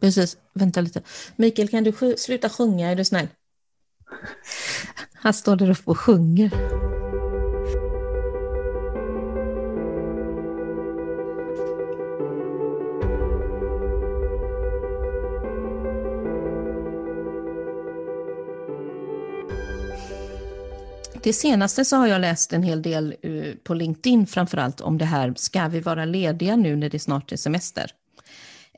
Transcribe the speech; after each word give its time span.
Precis, 0.00 0.36
vänta 0.54 0.80
lite. 0.80 1.02
Mikael, 1.36 1.68
kan 1.68 1.84
du 1.84 2.14
sluta 2.18 2.48
sjunga, 2.48 2.90
är 2.90 2.96
du 2.96 3.04
snäll? 3.04 3.28
Han 5.14 5.34
står 5.34 5.56
där 5.56 5.70
uppe 5.70 5.90
och 5.90 5.98
sjunger. 5.98 6.50
Det 21.22 21.32
senaste 21.32 21.84
så 21.84 21.96
har 21.96 22.06
jag 22.06 22.20
läst 22.20 22.52
en 22.52 22.62
hel 22.62 22.82
del 22.82 23.14
eh, 23.22 23.54
på 23.64 23.74
LinkedIn 23.74 24.26
framförallt 24.26 24.80
om 24.80 24.98
det 24.98 25.04
här, 25.04 25.34
ska 25.36 25.68
vi 25.68 25.80
vara 25.80 26.04
lediga 26.04 26.56
nu 26.56 26.76
när 26.76 26.90
det 26.90 26.98
snart 26.98 27.32
är 27.32 27.36
semester? 27.36 27.90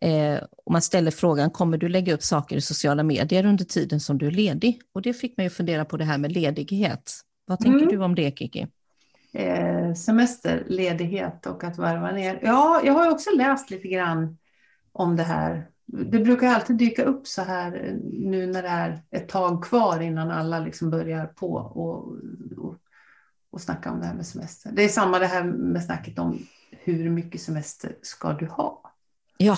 Eh, 0.00 0.42
och 0.64 0.72
man 0.72 0.82
ställer 0.82 1.10
frågan, 1.10 1.50
kommer 1.50 1.78
du 1.78 1.88
lägga 1.88 2.14
upp 2.14 2.22
saker 2.22 2.56
i 2.56 2.60
sociala 2.60 3.02
medier 3.02 3.46
under 3.46 3.64
tiden 3.64 4.00
som 4.00 4.18
du 4.18 4.26
är 4.26 4.30
ledig? 4.30 4.80
Och 4.92 5.02
det 5.02 5.12
fick 5.12 5.36
mig 5.36 5.46
att 5.46 5.52
fundera 5.52 5.84
på 5.84 5.96
det 5.96 6.04
här 6.04 6.18
med 6.18 6.32
ledighet. 6.32 7.12
Vad 7.46 7.58
tänker 7.58 7.78
mm. 7.78 7.88
du 7.88 8.04
om 8.04 8.14
det, 8.14 8.38
Kiki? 8.38 8.66
Eh, 9.32 9.94
semester, 9.94 10.64
ledighet 10.66 11.46
och 11.46 11.64
att 11.64 11.78
varva 11.78 12.12
ner. 12.12 12.38
Ja, 12.42 12.80
jag 12.84 12.92
har 12.92 13.10
också 13.10 13.30
läst 13.36 13.70
lite 13.70 13.88
grann 13.88 14.38
om 14.92 15.16
det 15.16 15.22
här. 15.22 15.68
Det 15.86 16.18
brukar 16.18 16.46
alltid 16.46 16.76
dyka 16.76 17.04
upp 17.04 17.26
så 17.26 17.42
här 17.42 17.84
eh, 17.84 17.94
nu 18.12 18.46
när 18.46 18.62
det 18.62 18.68
är 18.68 19.02
ett 19.10 19.28
tag 19.28 19.64
kvar 19.64 20.00
innan 20.00 20.30
alla 20.30 20.58
liksom 20.58 20.90
börjar 20.90 21.26
på 21.26 21.52
och, 21.54 22.16
och, 22.58 22.76
och 23.50 23.60
snacka 23.60 23.90
om 23.90 24.00
det 24.00 24.06
här 24.06 24.14
med 24.14 24.26
semester. 24.26 24.70
Det 24.72 24.84
är 24.84 24.88
samma 24.88 25.18
det 25.18 25.26
här 25.26 25.44
med 25.44 25.84
snacket 25.84 26.18
om 26.18 26.38
hur 26.70 27.10
mycket 27.10 27.40
semester 27.40 27.96
ska 28.02 28.32
du 28.32 28.46
ha? 28.46 28.82
Ja, 29.36 29.56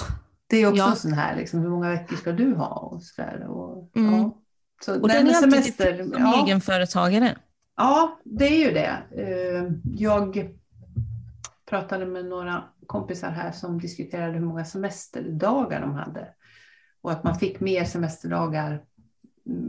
det 0.53 0.63
är 0.63 0.69
också 0.69 0.79
ja. 0.79 0.95
sån 0.95 1.13
här, 1.13 1.37
liksom, 1.37 1.61
hur 1.61 1.69
många 1.69 1.89
veckor 1.89 2.17
ska 2.17 2.33
du 2.33 2.55
ha? 2.55 2.67
Och 2.67 3.03
så 3.03 3.23
där, 3.23 3.47
och, 3.47 3.97
mm. 3.97 4.15
ja. 4.15 4.43
så, 4.85 5.01
och 5.01 5.09
den 5.09 5.29
är 5.29 5.33
semester, 5.33 5.93
alltid 5.93 6.15
som 6.15 6.23
ja. 6.23 6.45
egenföretagare. 6.45 7.37
Ja, 7.77 8.21
det 8.25 8.47
är 8.47 8.67
ju 8.67 8.73
det. 8.73 8.99
Eh, 9.11 9.73
jag 9.95 10.51
pratade 11.69 12.07
med 12.07 12.25
några 12.25 12.65
kompisar 12.87 13.31
här 13.31 13.53
som 13.53 13.81
diskuterade 13.81 14.33
hur 14.33 14.47
många 14.47 14.65
semesterdagar 14.65 15.81
de 15.81 15.95
hade. 15.95 16.29
Och 17.03 17.13
att 17.13 17.25
man 17.25 17.39
fick 17.39 17.61
mer 17.61 17.85
semesterdagar 17.85 18.83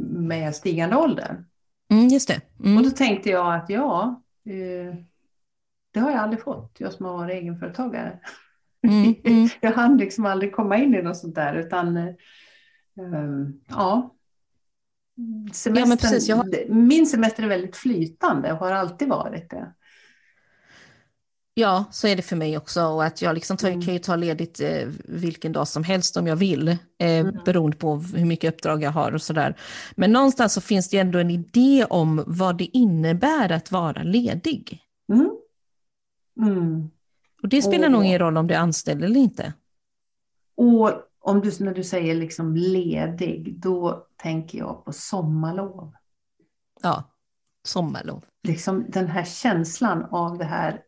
med 0.09 0.55
stigande 0.55 0.95
ålder. 0.95 1.45
Mm, 1.91 2.07
just 2.07 2.27
det. 2.27 2.41
Mm. 2.59 2.77
Och 2.77 2.83
då 2.83 2.89
tänkte 2.89 3.29
jag 3.29 3.55
att 3.55 3.69
ja, 3.69 4.21
eh, 4.45 4.95
det 5.91 5.99
har 5.99 6.11
jag 6.11 6.19
aldrig 6.19 6.43
fått, 6.43 6.75
jag 6.77 6.93
som 6.93 7.05
har 7.05 7.13
varit 7.13 7.33
egenföretagare. 7.33 8.19
Mm, 8.87 9.15
mm. 9.23 9.49
jag 9.61 9.71
hann 9.71 9.97
liksom 9.97 10.25
aldrig 10.25 10.51
komma 10.51 10.77
in 10.77 10.95
i 10.95 11.01
något 11.01 11.17
sånt 11.17 11.35
där 11.35 11.55
utan 11.55 11.97
um, 11.97 13.61
ja. 13.67 14.15
Semestern, 15.53 15.89
ja 15.89 15.97
precis, 15.97 16.29
har... 16.29 16.73
Min 16.73 17.07
semester 17.07 17.43
är 17.43 17.47
väldigt 17.47 17.75
flytande 17.75 18.51
och 18.51 18.57
har 18.57 18.71
alltid 18.71 19.07
varit 19.07 19.49
det. 19.49 19.73
Ja, 21.55 21.85
så 21.91 22.07
är 22.07 22.15
det 22.15 22.21
för 22.21 22.35
mig 22.35 22.57
också. 22.57 22.83
Och 22.83 23.03
att 23.03 23.21
jag 23.21 23.35
liksom 23.35 23.57
tar, 23.57 23.67
mm. 23.67 23.81
kan 23.81 23.93
ju 23.93 23.99
ta 23.99 24.15
ledigt 24.15 24.59
eh, 24.59 24.87
vilken 25.05 25.51
dag 25.51 25.67
som 25.67 25.83
helst 25.83 26.17
om 26.17 26.27
jag 26.27 26.35
vill, 26.35 26.67
eh, 26.67 26.77
mm. 26.99 27.37
beroende 27.45 27.77
på 27.77 27.95
hur 27.95 28.25
mycket 28.25 28.53
uppdrag 28.53 28.83
jag 28.83 28.91
har 28.91 29.11
och 29.11 29.21
sådär. 29.21 29.57
Men 29.95 30.11
någonstans 30.11 30.53
så 30.53 30.61
finns 30.61 30.89
det 30.89 30.97
ändå 30.97 31.19
en 31.19 31.29
idé 31.29 31.85
om 31.89 32.23
vad 32.27 32.57
det 32.57 32.77
innebär 32.77 33.51
att 33.51 33.71
vara 33.71 34.03
ledig. 34.03 34.79
Mm. 36.39 36.89
Och 37.43 37.49
det 37.49 37.61
spelar 37.61 37.85
och, 37.85 37.91
nog 37.91 38.05
ingen 38.05 38.19
roll 38.19 38.37
om 38.37 38.47
du 38.47 38.53
är 38.53 38.59
anställd 38.59 39.03
eller 39.03 39.19
inte. 39.19 39.53
Och 40.55 40.91
om 41.19 41.41
du, 41.41 41.51
när 41.59 41.73
du 41.73 41.83
säger 41.83 42.15
liksom 42.15 42.55
ledig, 42.55 43.59
då 43.59 44.07
tänker 44.15 44.57
jag 44.57 44.85
på 44.85 44.93
sommarlov. 44.93 45.93
Ja, 46.81 47.03
sommarlov. 47.63 48.25
Liksom 48.43 48.85
den 48.89 49.07
här 49.07 49.23
känslan 49.23 50.05
av 50.11 50.37
det 50.37 50.45
här, 50.45 50.81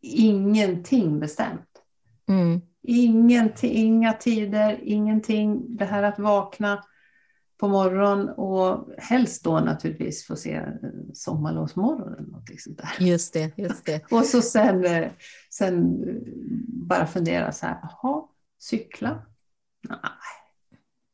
ingenting 0.00 1.20
bestämt. 1.20 1.82
Mm. 2.28 2.60
Ingenting, 2.82 3.72
inga 3.72 4.12
tider, 4.12 4.80
ingenting. 4.82 5.76
Det 5.76 5.84
här 5.84 6.02
att 6.02 6.18
vakna 6.18 6.84
på 7.58 7.68
morgonen 7.68 8.28
och 8.28 8.88
helst 8.98 9.44
då 9.44 9.60
naturligtvis 9.60 10.26
få 10.26 10.36
se 10.36 10.62
Sommarlovsmorgon 11.14 12.14
eller 12.14 12.30
något 12.30 12.60
sånt 12.60 12.78
där. 12.78 13.06
Just 13.06 13.32
det, 13.32 13.58
just 13.58 13.84
det. 13.84 14.02
och 14.12 14.24
så 14.24 14.42
sen, 14.42 14.84
eh, 14.84 15.10
sen 15.50 16.04
bara 16.68 17.06
fundera 17.06 17.52
så 17.52 17.66
här, 17.66 17.78
jaha, 17.82 18.22
cykla? 18.58 19.22
Nej. 19.88 19.98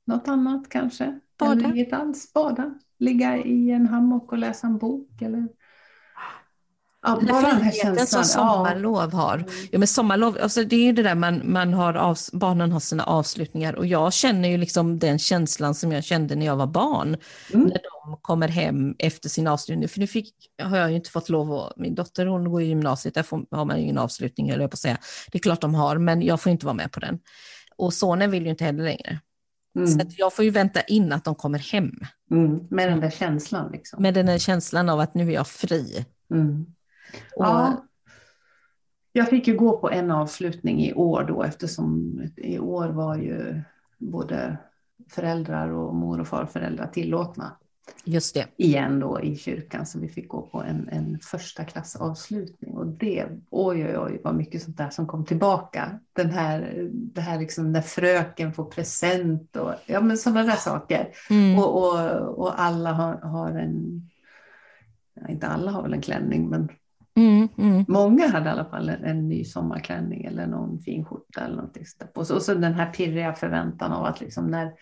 Något 0.05 0.29
annat 0.29 0.69
kanske? 0.69 1.21
Bada? 1.39 1.53
Eller 1.53 1.75
inget 1.75 1.93
alls, 1.93 2.33
bada? 2.33 2.75
Ligga 2.99 3.37
i 3.37 3.71
en 3.71 3.87
hammock 3.87 4.33
och 4.33 4.39
läsa 4.39 4.67
en 4.67 4.79
bok 4.79 5.23
eller 5.23 5.49
Ja, 7.05 7.21
bara 7.29 7.41
den 7.41 7.63
här 7.63 7.73
känslan. 7.73 8.07
som 8.07 8.25
sommarlov 8.25 9.13
har. 9.13 9.45
Ja, 9.71 9.79
men 9.79 9.89
sommarlov, 9.89 10.39
alltså 10.43 10.65
det 10.65 10.77
är 10.77 10.85
ju 10.85 10.93
det 10.93 11.03
där 11.03 11.15
man, 11.15 11.53
man 11.53 11.75
har 11.75 11.95
av, 11.95 12.19
barnen 12.33 12.73
har 12.73 12.81
sina 12.81 13.05
avslutningar 13.05 13.75
och 13.75 13.87
jag 13.87 14.13
känner 14.13 14.49
ju 14.49 14.57
liksom 14.57 14.99
den 14.99 15.19
känslan 15.19 15.75
som 15.75 15.93
jag 15.93 16.05
kände 16.05 16.35
när 16.35 16.47
jag 16.47 16.57
var 16.57 16.67
barn. 16.67 17.17
Mm. 17.53 17.67
När 17.67 17.81
de 17.83 18.17
kommer 18.21 18.49
hem 18.49 18.95
efter 18.99 19.29
sin 19.29 19.47
avslutning. 19.47 19.89
För 19.89 20.01
nu 20.01 20.07
fick, 20.07 20.35
har 20.63 20.77
jag 20.77 20.91
ju 20.91 20.97
inte 20.97 21.11
fått 21.11 21.29
lov 21.29 21.53
att, 21.53 21.77
min 21.77 21.95
dotter 21.95 22.27
hon 22.27 22.51
går 22.51 22.63
i 22.63 22.67
gymnasiet, 22.67 23.15
där 23.15 23.23
får, 23.23 23.45
har 23.51 23.65
man 23.65 23.77
ingen 23.77 23.99
avslutning, 23.99 24.49
eller 24.49 24.61
jag 24.61 24.71
på 24.71 24.75
att 24.75 24.79
säga. 24.79 24.99
Det 25.33 25.39
är 25.39 25.43
klart 25.43 25.61
de 25.61 25.75
har, 25.75 25.99
men 25.99 26.23
jag 26.23 26.41
får 26.41 26.53
inte 26.53 26.67
vara 26.67 26.77
med 26.77 26.93
på 26.93 27.01
den. 27.01 27.19
Och 27.77 27.95
sonen 27.95 28.31
vill 28.31 28.45
ju 28.45 28.51
inte 28.51 28.65
heller 28.65 28.85
längre. 28.85 29.21
Mm. 29.77 29.89
Så 29.89 30.07
jag 30.17 30.35
får 30.35 30.45
ju 30.45 30.51
vänta 30.51 30.81
in 30.81 31.13
att 31.13 31.25
de 31.25 31.35
kommer 31.35 31.59
hem. 31.59 31.93
Mm. 32.31 32.67
Med 32.71 32.89
den 32.89 33.01
där 33.01 33.11
känslan. 33.11 33.73
Liksom. 33.73 34.03
Med 34.03 34.15
den 34.15 34.27
där 34.27 34.39
känslan 34.39 34.89
av 34.89 35.01
att 35.01 35.15
nu 35.15 35.29
är 35.29 35.35
jag 35.35 35.49
fri. 35.49 36.05
Och, 37.37 37.45
ja. 37.45 37.87
Jag 39.13 39.29
fick 39.29 39.49
ju 39.49 39.57
gå 39.57 39.79
på 39.79 39.91
en 39.91 40.11
avslutning 40.11 40.81
i 40.81 40.95
år 40.95 41.25
då 41.25 41.43
eftersom 41.43 42.21
i 42.37 42.59
år 42.59 42.89
var 42.89 43.17
ju 43.17 43.63
både 43.99 44.57
föräldrar 45.11 45.69
och 45.69 45.95
mor 45.95 46.21
och 46.21 46.29
farföräldrar 46.29 46.87
tillåtna. 46.87 47.57
Just 48.05 48.35
det. 48.35 48.47
Igen 48.57 49.01
då 49.01 49.21
i 49.21 49.37
kyrkan 49.37 49.87
så 49.87 49.99
vi 49.99 50.09
fick 50.09 50.29
gå 50.29 50.43
på 50.43 50.63
en, 50.63 50.89
en 50.89 51.19
första 51.23 51.65
klass 51.65 51.97
avslutning 51.97 52.75
och 52.77 52.87
det, 52.87 53.27
oj 53.51 53.87
oj 53.87 53.99
oj 53.99 54.21
vad 54.25 54.35
mycket 54.35 54.63
sånt 54.63 54.77
där 54.77 54.91
som 54.91 55.07
kom 55.07 55.25
tillbaka. 55.25 56.01
Den 56.13 56.31
här, 56.31 56.89
det 56.93 57.21
här 57.21 57.39
liksom 57.39 57.73
när 57.73 57.81
fröken 57.81 58.53
får 58.53 58.65
present 58.65 59.57
och 59.57 59.75
ja 59.87 60.01
men 60.01 60.19
sådana 60.19 60.43
där 60.43 60.57
saker. 60.57 61.09
Mm. 61.31 61.59
Och, 61.59 61.77
och, 61.77 62.21
och 62.39 62.61
alla 62.61 62.93
har, 62.93 63.15
har 63.15 63.51
en, 63.51 64.03
ja, 65.15 65.29
inte 65.29 65.47
alla 65.47 65.71
har 65.71 65.83
väl 65.83 65.93
en 65.93 66.03
klänning 66.03 66.49
men 66.49 66.69
Mm, 67.15 67.49
mm. 67.59 67.85
Många 67.89 68.29
hade 68.29 68.49
i 68.49 68.53
alla 68.53 68.65
fall 68.65 68.89
en, 68.89 69.05
en, 69.05 69.29
ny 69.29 69.45
sommarklänning 69.45 70.25
eller 70.25 70.47
någon 70.47 70.79
fin 70.79 71.05
skjorta 71.05 71.41
eller 71.41 71.57
någonting. 71.57 71.85
Och 72.15 72.27
så, 72.27 72.35
och 72.35 72.43
så 72.43 72.55
den 72.55 72.75
här 72.75 72.93
pirriga 72.93 73.33
förväntan 73.33 73.93
av 73.93 74.05
att 74.05 74.21
liksom 74.21 74.47
när, 74.47 74.73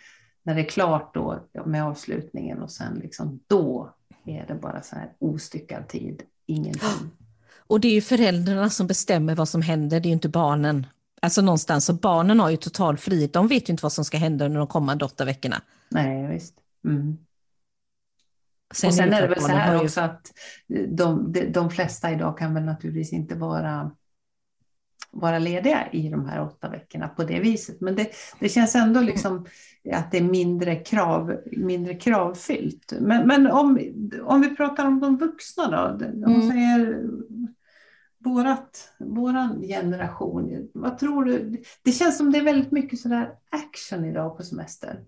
när 0.42 0.54
det 0.54 0.60
är 0.60 0.68
klart 0.68 1.14
då 1.14 1.46
med 1.66 1.84
avslutningen 1.84 2.62
och 2.62 2.70
sen 2.70 2.94
liksom 2.94 3.40
då 3.46 3.94
är 4.26 4.46
det 4.46 4.54
bara 4.54 4.82
så 4.82 4.96
här 4.96 5.12
ostyckad 5.18 5.88
tid, 5.88 6.22
ingenting. 6.46 7.10
Och 7.56 7.80
det 7.80 7.88
är 7.88 7.94
ju 7.94 8.00
föräldrarna 8.00 8.70
som 8.70 8.86
bestämmer 8.86 9.34
vad 9.34 9.48
som 9.48 9.62
händer, 9.62 10.00
det 10.00 10.06
är 10.06 10.10
ju 10.10 10.14
inte 10.14 10.28
barnen. 10.28 10.86
Alltså 11.22 11.42
någonstans, 11.42 11.84
så 11.84 11.92
barnen 11.92 12.40
har 12.40 12.50
ju 12.50 12.56
total 12.56 12.96
frihet, 12.96 13.32
de 13.32 13.48
vet 13.48 13.68
ju 13.68 13.70
inte 13.70 13.82
vad 13.82 13.92
som 13.92 14.04
ska 14.04 14.18
hända 14.18 14.44
under 14.44 14.58
de 14.58 14.66
kommande 14.66 15.04
åtta 15.04 15.24
veckorna. 15.24 15.62
Nej, 15.88 16.26
visst. 16.26 16.54
Mm. 16.84 17.18
Sen 18.74 18.88
och 18.88 18.94
sen 18.94 19.12
är 19.12 19.22
det 19.22 19.28
väl 19.28 19.40
så 19.40 19.48
här 19.48 19.74
ju... 19.74 19.80
också 19.80 20.00
att 20.00 20.32
de, 20.88 21.32
de, 21.32 21.44
de 21.44 21.70
flesta 21.70 22.12
idag 22.12 22.38
kan 22.38 22.54
väl 22.54 22.64
naturligtvis 22.64 23.12
inte 23.12 23.34
vara, 23.34 23.90
vara 25.10 25.38
lediga 25.38 25.88
i 25.92 26.08
de 26.08 26.28
här 26.28 26.42
åtta 26.42 26.68
veckorna 26.68 27.08
på 27.08 27.24
det 27.24 27.40
viset. 27.40 27.80
Men 27.80 27.94
det, 27.94 28.10
det 28.40 28.48
känns 28.48 28.74
ändå 28.74 29.00
liksom 29.00 29.46
att 29.92 30.10
det 30.10 30.18
är 30.18 30.22
mindre, 30.22 30.76
krav, 30.76 31.36
mindre 31.52 31.94
kravfyllt. 31.94 32.92
Men, 33.00 33.26
men 33.26 33.46
om, 33.46 33.78
om 34.22 34.40
vi 34.40 34.56
pratar 34.56 34.86
om 34.86 35.00
de 35.00 35.16
vuxna 35.16 35.70
då. 35.70 36.06
Om 36.06 36.34
mm. 36.34 36.50
säger 36.50 37.02
vårat, 38.24 38.92
våran 38.98 39.62
generation. 39.62 40.68
Vad 40.74 40.98
tror 40.98 41.24
du? 41.24 41.62
Det 41.82 41.92
känns 41.92 42.18
som 42.18 42.32
det 42.32 42.38
är 42.38 42.44
väldigt 42.44 42.72
mycket 42.72 43.00
sådär 43.00 43.30
action 43.50 44.04
idag 44.04 44.36
på 44.36 44.42
semester. 44.42 45.00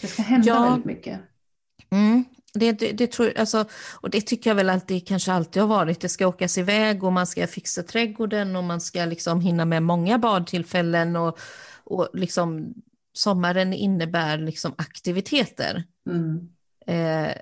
Det 0.00 0.06
ska 0.06 0.22
hända 0.22 0.48
ja. 0.48 0.62
väldigt 0.62 0.84
mycket. 0.84 1.20
Mm. 1.90 2.24
Det, 2.54 2.72
det, 2.72 2.92
det, 2.92 3.06
tror, 3.12 3.38
alltså, 3.38 3.64
och 4.00 4.10
det 4.10 4.20
tycker 4.20 4.50
jag 4.50 4.54
väl 4.54 4.70
alltid, 4.70 5.08
kanske 5.08 5.32
alltid 5.32 5.62
har 5.62 5.68
varit. 5.68 6.00
Det 6.00 6.08
ska 6.08 6.26
åkas 6.26 6.58
iväg 6.58 7.04
och 7.04 7.12
man 7.12 7.26
ska 7.26 7.46
fixa 7.46 7.82
trädgården 7.82 8.56
och 8.56 8.64
man 8.64 8.80
ska 8.80 9.04
liksom 9.04 9.40
hinna 9.40 9.64
med 9.64 9.82
många 9.82 10.18
badtillfällen. 10.18 11.16
Och, 11.16 11.38
och 11.84 12.08
liksom, 12.12 12.74
sommaren 13.12 13.72
innebär 13.72 14.38
liksom 14.38 14.74
aktiviteter. 14.78 15.84
Mm. 16.10 16.48
Eh, 16.86 17.34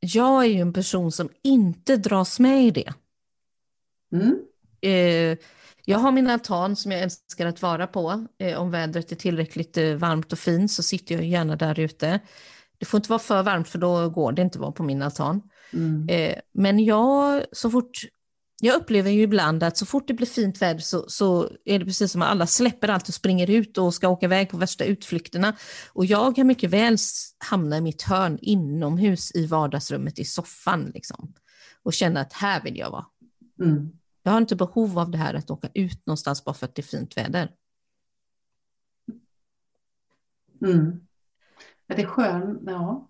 jag 0.00 0.44
är 0.44 0.48
ju 0.48 0.60
en 0.60 0.72
person 0.72 1.12
som 1.12 1.28
inte 1.42 1.96
dras 1.96 2.40
med 2.40 2.64
i 2.64 2.70
det. 2.70 2.92
Mm. 4.12 4.38
Eh, 4.80 5.38
Jag 5.86 5.98
har 5.98 6.12
min 6.12 6.30
altan 6.30 6.76
som 6.76 6.92
jag 6.92 7.00
älskar 7.02 7.46
att 7.46 7.62
vara 7.62 7.86
på. 7.86 8.26
Eh, 8.38 8.58
om 8.60 8.70
vädret 8.70 9.12
är 9.12 9.16
tillräckligt 9.16 9.76
eh, 9.76 9.94
varmt 9.94 10.32
och 10.32 10.38
fint 10.38 10.72
så 10.72 10.82
sitter 10.82 11.14
jag 11.14 11.24
gärna 11.24 11.56
där 11.56 11.80
ute. 11.80 12.20
Det 12.84 12.88
får 12.88 12.98
inte 12.98 13.10
vara 13.10 13.18
för 13.18 13.42
varmt 13.42 13.68
för 13.68 13.78
då 13.78 14.08
går 14.08 14.32
det 14.32 14.42
inte 14.42 14.58
att 14.58 14.60
vara 14.60 14.72
på 14.72 14.82
min 14.82 15.02
altan. 15.02 15.42
Mm. 15.72 16.08
Eh, 16.08 16.38
men 16.52 16.84
jag, 16.84 17.44
så 17.52 17.70
fort, 17.70 17.90
jag 18.60 18.76
upplever 18.76 19.10
ju 19.10 19.22
ibland 19.22 19.62
att 19.62 19.76
så 19.76 19.86
fort 19.86 20.08
det 20.08 20.14
blir 20.14 20.26
fint 20.26 20.62
väder 20.62 20.80
så, 20.80 21.04
så 21.08 21.50
är 21.64 21.78
det 21.78 21.84
precis 21.84 22.12
som 22.12 22.22
att 22.22 22.28
alla 22.28 22.46
släpper 22.46 22.88
allt 22.88 23.08
och 23.08 23.14
springer 23.14 23.50
ut 23.50 23.78
och 23.78 23.94
ska 23.94 24.08
åka 24.08 24.26
iväg 24.26 24.50
på 24.50 24.56
värsta 24.56 24.84
utflykterna. 24.84 25.56
Och 25.92 26.04
jag 26.04 26.36
kan 26.36 26.46
mycket 26.46 26.70
väl 26.70 26.96
hamna 27.50 27.76
i 27.76 27.80
mitt 27.80 28.02
hörn 28.02 28.38
inomhus 28.42 29.34
i 29.34 29.46
vardagsrummet 29.46 30.18
i 30.18 30.24
soffan 30.24 30.90
liksom, 30.94 31.34
och 31.82 31.92
känna 31.92 32.20
att 32.20 32.32
här 32.32 32.62
vill 32.62 32.76
jag 32.76 32.90
vara. 32.90 33.06
Mm. 33.60 33.90
Jag 34.22 34.32
har 34.32 34.38
inte 34.38 34.56
behov 34.56 34.98
av 34.98 35.10
det 35.10 35.18
här 35.18 35.34
att 35.34 35.50
åka 35.50 35.68
ut 35.74 36.06
någonstans 36.06 36.44
bara 36.44 36.54
för 36.54 36.66
att 36.66 36.74
det 36.74 36.80
är 36.80 36.98
fint 36.98 37.16
väder. 37.16 37.50
Mm. 40.64 41.00
Ja, 41.86 41.94
det 41.94 42.02
är 42.02 42.06
skön, 42.06 42.58
ja. 42.66 43.08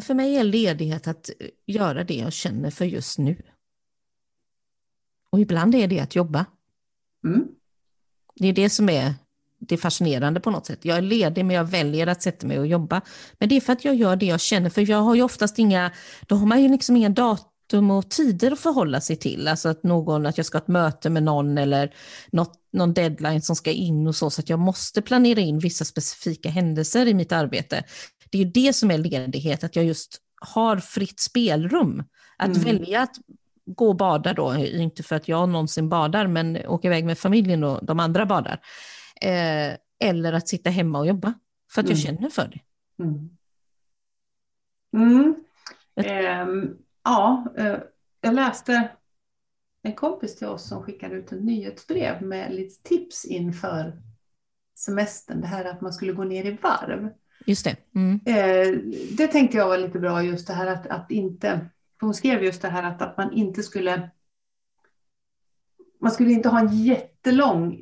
För 0.00 0.14
mig 0.14 0.36
är 0.36 0.44
ledighet 0.44 1.08
att 1.08 1.30
göra 1.66 2.04
det 2.04 2.14
jag 2.14 2.32
känner 2.32 2.70
för 2.70 2.84
just 2.84 3.18
nu. 3.18 3.42
Och 5.30 5.40
ibland 5.40 5.74
är 5.74 5.88
det 5.88 6.00
att 6.00 6.16
jobba. 6.16 6.46
Mm. 7.24 7.48
Det 8.34 8.48
är 8.48 8.52
det 8.52 8.70
som 8.70 8.88
är 8.88 9.14
det 9.60 9.74
är 9.74 9.78
fascinerande 9.78 10.40
på 10.40 10.50
något 10.50 10.66
sätt. 10.66 10.84
Jag 10.84 10.98
är 10.98 11.02
ledig 11.02 11.44
men 11.44 11.56
jag 11.56 11.64
väljer 11.64 12.06
att 12.06 12.22
sätta 12.22 12.46
mig 12.46 12.58
och 12.58 12.66
jobba. 12.66 13.00
Men 13.38 13.48
det 13.48 13.56
är 13.56 13.60
för 13.60 13.72
att 13.72 13.84
jag 13.84 13.94
gör 13.94 14.16
det 14.16 14.26
jag 14.26 14.40
känner, 14.40 14.70
för 14.70 14.90
jag 14.90 14.98
har 14.98 15.14
ju 15.14 15.22
oftast 15.22 15.58
inga, 15.58 15.92
då 16.26 16.34
har 16.34 16.46
man 16.46 16.62
ju 16.62 16.68
liksom 16.68 16.96
inga 16.96 17.08
datum 17.70 17.90
och 17.90 18.10
tider 18.10 18.50
att 18.50 18.60
förhålla 18.60 19.00
sig 19.00 19.16
till. 19.16 19.48
Alltså 19.48 19.68
att 19.68 19.82
någon, 19.82 20.26
att 20.26 20.36
jag 20.36 20.46
ska 20.46 20.58
ha 20.58 20.62
ett 20.62 20.68
möte 20.68 21.10
med 21.10 21.22
någon 21.22 21.58
eller 21.58 21.94
något, 22.32 22.52
någon 22.72 22.94
deadline 22.94 23.42
som 23.42 23.56
ska 23.56 23.70
in 23.70 24.06
och 24.06 24.16
så, 24.16 24.30
så 24.30 24.40
att 24.40 24.48
jag 24.48 24.58
måste 24.58 25.02
planera 25.02 25.40
in 25.40 25.58
vissa 25.58 25.84
specifika 25.84 26.50
händelser 26.50 27.06
i 27.06 27.14
mitt 27.14 27.32
arbete. 27.32 27.84
Det 28.30 28.38
är 28.38 28.44
ju 28.44 28.50
det 28.50 28.72
som 28.72 28.90
är 28.90 28.98
ledighet, 28.98 29.64
att 29.64 29.76
jag 29.76 29.84
just 29.84 30.18
har 30.40 30.76
fritt 30.76 31.20
spelrum. 31.20 32.04
Att 32.38 32.56
mm. 32.56 32.62
välja 32.62 33.02
att 33.02 33.16
gå 33.66 33.88
och 33.88 33.96
bada 33.96 34.32
då, 34.32 34.54
inte 34.56 35.02
för 35.02 35.16
att 35.16 35.28
jag 35.28 35.48
någonsin 35.48 35.88
badar, 35.88 36.26
men 36.26 36.66
åka 36.66 36.88
iväg 36.88 37.04
med 37.04 37.18
familjen 37.18 37.64
och 37.64 37.84
de 37.84 38.00
andra 38.00 38.26
badar. 38.26 38.60
Eh, 39.20 39.76
eller 40.04 40.32
att 40.32 40.48
sitta 40.48 40.70
hemma 40.70 40.98
och 40.98 41.06
jobba, 41.06 41.34
för 41.72 41.80
att 41.80 41.86
mm. 41.86 41.98
jag 41.98 42.06
känner 42.06 42.30
för 42.30 42.48
det. 42.48 42.60
Mm. 43.04 43.30
Mm. 44.96 45.34
Ja, 47.10 47.44
eh, 47.56 47.78
jag 48.20 48.34
läste 48.34 48.88
en 49.82 49.94
kompis 49.94 50.36
till 50.36 50.46
oss 50.46 50.68
som 50.68 50.82
skickade 50.82 51.14
ut 51.14 51.32
ett 51.32 51.42
nyhetsbrev 51.42 52.22
med 52.22 52.54
lite 52.54 52.82
tips 52.82 53.24
inför 53.24 54.02
semestern. 54.78 55.40
Det 55.40 55.46
här 55.46 55.64
att 55.64 55.80
man 55.80 55.92
skulle 55.92 56.12
gå 56.12 56.24
ner 56.24 56.44
i 56.44 56.58
varv. 56.62 57.10
Just 57.46 57.64
det. 57.64 57.76
Mm. 57.94 58.20
Eh, 58.26 58.80
det 59.16 59.26
tänkte 59.26 59.56
jag 59.56 59.68
var 59.68 59.78
lite 59.78 59.98
bra, 59.98 60.22
just 60.22 60.46
det 60.46 60.52
här 60.52 60.66
att, 60.66 60.86
att 60.86 61.10
inte... 61.10 61.66
hon 62.00 62.14
skrev 62.14 62.44
just 62.44 62.62
det 62.62 62.68
här 62.68 62.82
att, 62.82 63.02
att 63.02 63.16
man 63.16 63.32
inte 63.32 63.62
skulle... 63.62 64.10
Man 66.00 66.12
skulle 66.12 66.32
inte 66.32 66.48
ha 66.48 66.60
en 66.60 66.82
jättelång 66.84 67.78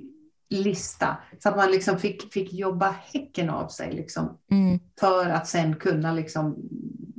lista 0.48 1.16
så 1.38 1.48
att 1.48 1.56
man 1.56 1.70
liksom 1.70 1.98
fick, 1.98 2.32
fick 2.32 2.52
jobba 2.52 2.90
häcken 2.90 3.50
av 3.50 3.69
sig 3.69 3.92
liksom, 3.92 4.38
mm. 4.50 4.78
för 5.00 5.28
att 5.28 5.46
sen 5.46 5.76
kunna 5.76 6.12
liksom 6.12 6.56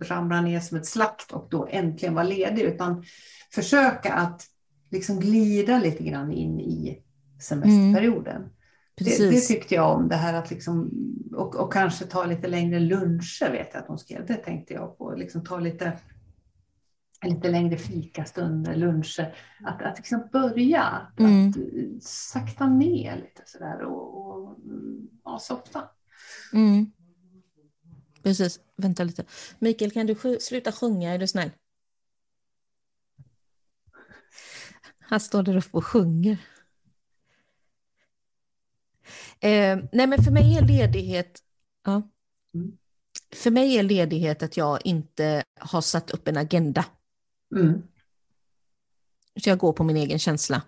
ramla 0.02 0.42
ner 0.42 0.60
som 0.60 0.78
ett 0.78 0.86
slakt 0.86 1.32
och 1.32 1.48
då 1.52 1.68
äntligen 1.72 2.14
vara 2.14 2.26
ledig. 2.26 2.62
Utan 2.62 3.04
försöka 3.54 4.14
att 4.14 4.46
liksom 4.92 5.20
glida 5.20 5.80
lite 5.80 6.04
grann 6.04 6.32
in 6.32 6.60
i 6.60 7.04
semesterperioden. 7.42 8.36
Mm. 8.36 8.50
Det, 8.98 9.30
det, 9.30 9.40
tyckte 9.40 9.76
jag 9.76 9.96
om, 9.96 10.08
det 10.08 10.16
här 10.16 10.34
att 10.34 10.52
liksom, 10.52 10.92
och, 11.34 11.56
och 11.56 11.74
kanske 11.74 12.06
ta 12.06 12.26
lite 12.26 12.48
längre 12.48 12.80
luncher 12.80 13.52
vet 13.52 13.70
jag 13.74 13.82
att 13.82 13.88
hon 13.88 14.00
skrev. 14.00 14.26
Det 14.26 14.36
tänkte 14.36 14.74
jag 14.74 14.98
på, 14.98 15.16
liksom 15.16 15.44
ta 15.44 15.60
lite, 15.60 15.98
lite 17.26 17.50
längre 17.50 17.78
fikastunder, 17.78 18.76
luncher. 18.76 19.36
Att, 19.64 19.82
att 19.82 19.98
liksom 19.98 20.30
börja, 20.32 21.08
mm. 21.20 21.50
att 21.50 21.56
sakta 22.04 22.68
ner 22.68 23.16
lite 23.16 23.42
sådär 23.46 23.82
och, 23.82 24.18
och 24.18 24.58
ja, 25.24 25.40
softa. 25.40 25.84
Mm. 26.54 26.92
Precis, 28.24 28.60
vänta 28.76 29.04
lite. 29.04 29.26
Mikael, 29.60 29.92
kan 29.92 30.08
du 30.08 30.38
sluta 30.40 30.72
sjunga, 30.72 31.14
är 31.14 31.18
du 31.18 31.28
snäll? 31.28 31.52
Han 35.00 35.20
står 35.20 35.44
där 35.44 35.58
uppe 35.58 35.78
och 35.78 35.86
sjunger. 35.86 36.38
Eh, 39.40 39.80
nej, 39.92 40.08
men 40.08 40.24
för 40.24 40.32
mig 40.32 40.58
är 40.58 40.62
ledighet... 40.62 41.40
Ja. 41.86 42.10
Mm. 42.54 42.78
För 43.36 43.52
mig 43.52 43.78
är 43.78 43.84
ledighet 43.84 44.44
att 44.44 44.58
jag 44.58 44.86
inte 44.86 45.44
har 45.60 45.82
satt 45.82 46.12
upp 46.12 46.28
en 46.28 46.38
agenda. 46.38 46.86
Mm. 47.56 47.84
Så 49.44 49.50
jag 49.50 49.58
går 49.58 49.74
på 49.74 49.84
min 49.84 49.98
egen 49.98 50.20
känsla. 50.20 50.62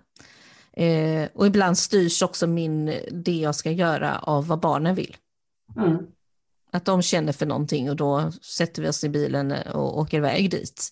Eh, 0.74 1.30
och 1.33 1.48
ibland 1.48 1.77
styrs 1.77 2.21
också 2.21 2.48
min, 2.48 2.86
det 3.12 3.36
jag 3.36 3.56
ska 3.56 3.71
göra 3.71 4.19
av 4.19 4.48
vad 4.48 4.59
barnen 4.59 4.95
vill. 4.95 5.18
Mm. 5.77 5.98
Att 6.71 6.85
de 6.85 7.01
känner 7.01 7.33
för 7.33 7.45
någonting 7.45 7.89
och 7.89 7.95
då 7.95 8.31
sätter 8.31 8.81
vi 8.81 8.89
oss 8.89 9.03
i 9.03 9.09
bilen 9.09 9.51
och 9.51 10.00
åker 10.00 10.18
iväg 10.18 10.51
dit. 10.51 10.89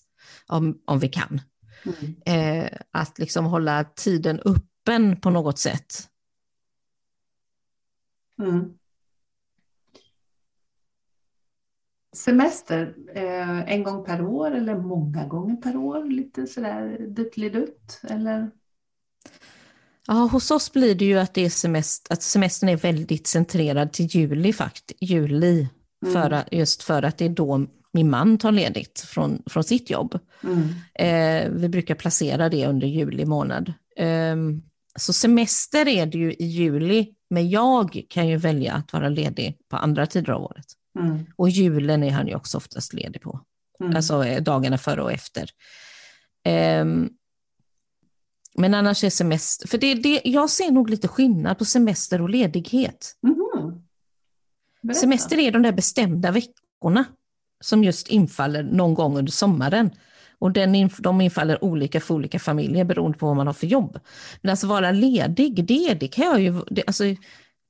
Om, 0.47 0.81
om 0.85 0.99
vi 0.99 1.07
kan. 1.07 1.41
Mm. 1.85 2.15
Eh, 2.25 2.71
att 2.91 3.19
liksom 3.19 3.45
hålla 3.45 3.83
tiden 3.83 4.39
öppen 4.39 5.21
på 5.21 5.29
något 5.29 5.59
sätt. 5.59 6.09
Mm. 8.41 8.73
Semester, 12.15 12.95
eh, 13.13 13.73
en 13.73 13.83
gång 13.83 14.05
per 14.05 14.21
år 14.25 14.51
eller 14.51 14.75
många 14.75 15.27
gånger 15.27 15.55
per 15.55 15.77
år? 15.77 16.03
Lite 16.05 16.47
sådär 16.47 17.07
duttelidutt 17.09 18.01
eller? 18.03 18.51
Ja, 20.11 20.15
hos 20.15 20.51
oss 20.51 20.73
blir 20.73 20.95
det 20.95 21.05
ju 21.05 21.19
att, 21.19 21.33
det 21.33 21.45
är 21.45 21.49
semester, 21.49 22.13
att 22.13 22.21
semestern 22.21 22.69
är 22.69 22.77
väldigt 22.77 23.27
centrerad 23.27 23.91
till 23.93 24.05
juli, 24.05 24.53
fakt, 24.53 24.91
juli 25.01 25.67
mm. 26.05 26.13
för, 26.13 26.43
just 26.51 26.83
för 26.83 27.03
att 27.03 27.17
det 27.17 27.25
är 27.25 27.29
då 27.29 27.65
min 27.93 28.09
man 28.09 28.37
tar 28.37 28.51
ledigt 28.51 28.99
från, 28.99 29.43
från 29.45 29.63
sitt 29.63 29.89
jobb. 29.89 30.19
Mm. 30.43 30.69
Eh, 30.93 31.51
vi 31.51 31.69
brukar 31.69 31.95
placera 31.95 32.49
det 32.49 32.67
under 32.67 32.87
juli 32.87 33.25
månad. 33.25 33.73
Eh, 33.97 34.35
så 34.99 35.13
semester 35.13 35.87
är 35.87 36.05
det 36.05 36.17
ju 36.17 36.33
i 36.33 36.45
juli, 36.45 37.13
men 37.29 37.49
jag 37.49 38.01
kan 38.09 38.27
ju 38.27 38.37
välja 38.37 38.73
att 38.73 38.93
vara 38.93 39.09
ledig 39.09 39.57
på 39.69 39.77
andra 39.77 40.05
tider 40.05 40.33
av 40.33 40.43
året. 40.43 40.65
Mm. 40.99 41.25
Och 41.35 41.49
julen 41.49 42.03
är 42.03 42.11
han 42.11 42.27
ju 42.27 42.35
också 42.35 42.57
oftast 42.57 42.93
ledig 42.93 43.21
på, 43.21 43.41
mm. 43.83 43.95
alltså 43.95 44.23
eh, 44.23 44.43
dagarna 44.43 44.77
före 44.77 45.01
och 45.01 45.11
efter. 45.11 45.49
Um, 46.81 47.09
men 48.59 48.73
annars 48.73 49.03
är 49.03 49.09
semester, 49.09 49.67
för 49.67 49.77
det, 49.77 49.93
det, 49.93 50.21
jag 50.23 50.49
ser 50.49 50.71
nog 50.71 50.89
lite 50.89 51.07
skillnad 51.07 51.57
på 51.57 51.65
semester 51.65 52.21
och 52.21 52.29
ledighet. 52.29 53.15
Mm. 53.23 54.95
Semester 54.95 55.39
är 55.39 55.51
de 55.51 55.61
där 55.61 55.71
bestämda 55.71 56.31
veckorna 56.31 57.05
som 57.61 57.83
just 57.83 58.07
infaller 58.07 58.63
någon 58.63 58.93
gång 58.93 59.17
under 59.17 59.31
sommaren. 59.31 59.91
Och 60.39 60.51
den, 60.51 60.89
de 60.99 61.21
infaller 61.21 61.63
olika 61.63 61.99
för 61.99 62.15
olika 62.15 62.39
familjer 62.39 62.85
beroende 62.85 63.17
på 63.17 63.25
vad 63.25 63.35
man 63.35 63.47
har 63.47 63.53
för 63.53 63.67
jobb. 63.67 63.99
Men 64.41 64.49
alltså 64.49 64.67
vara 64.67 64.91
ledig, 64.91 65.65
det, 65.65 65.93
det 65.93 66.07
kan 66.07 66.25
jag 66.25 66.41
ju, 66.41 66.61
det, 66.67 66.83
alltså, 66.87 67.03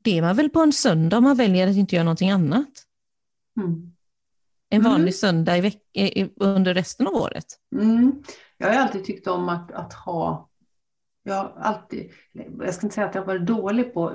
det 0.04 0.18
är 0.18 0.22
man 0.22 0.36
väl 0.36 0.50
på 0.50 0.60
en 0.60 0.74
söndag 0.74 1.18
om 1.18 1.24
man 1.24 1.38
väljer 1.38 1.68
att 1.68 1.76
inte 1.76 1.96
göra 1.96 2.04
någonting 2.04 2.32
annat. 2.32 2.86
Mm. 3.60 3.92
En 4.70 4.84
vanlig 4.84 5.02
mm. 5.02 5.14
söndag 5.14 5.58
i 5.58 5.62
veck, 5.62 5.82
under 6.36 6.74
resten 6.74 7.08
av 7.08 7.14
året. 7.14 7.46
Mm. 7.76 8.24
Jag 8.58 8.68
har 8.68 8.76
alltid 8.76 9.06
tyckt 9.06 9.28
om 9.28 9.50
att, 9.50 9.72
att 9.72 9.94
ha, 9.94 10.49
jag 11.30 11.36
har 11.36 11.54
alltid, 11.60 12.12
jag 12.60 12.74
ska 12.74 12.86
inte 12.86 12.96
säga 12.96 13.08
att 13.08 13.16
jag 13.16 13.22
har 13.22 13.28
varit 13.28 13.48
dålig 13.48 13.94
på, 13.94 14.14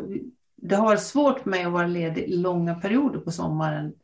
det 0.57 0.77
har 0.77 0.85
varit 0.85 1.03
svårt 1.03 1.41
för 1.41 1.51
mig 1.51 1.65
att 1.65 1.73
vara 1.73 1.87
ledig 1.87 2.25
långa 2.29 2.75
perioder 2.75 3.21
på 3.21 3.31
sommaren 3.31 3.95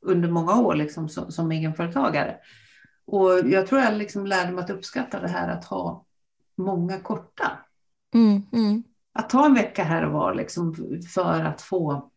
under 0.00 0.30
många 0.30 0.60
år 0.60 0.74
liksom, 0.74 1.08
som, 1.08 1.32
som 1.32 1.52
egenföretagare. 1.52 2.36
Och 3.06 3.30
jag 3.44 3.66
tror 3.66 3.80
jag 3.80 3.94
liksom 3.94 4.26
lärde 4.26 4.52
mig 4.52 4.64
att 4.64 4.70
uppskatta 4.70 5.20
det 5.20 5.28
här 5.28 5.48
att 5.48 5.64
ha 5.64 6.04
många 6.56 7.00
korta. 7.00 7.50
Mm, 8.14 8.42
mm. 8.52 8.82
Att 9.12 9.30
ta 9.30 9.46
en 9.46 9.54
vecka 9.54 9.84
här 9.84 10.04
och 10.04 10.12
var 10.12 10.34
liksom 10.34 10.74
för 11.14 11.44
att 11.44 11.62
få 11.62 12.10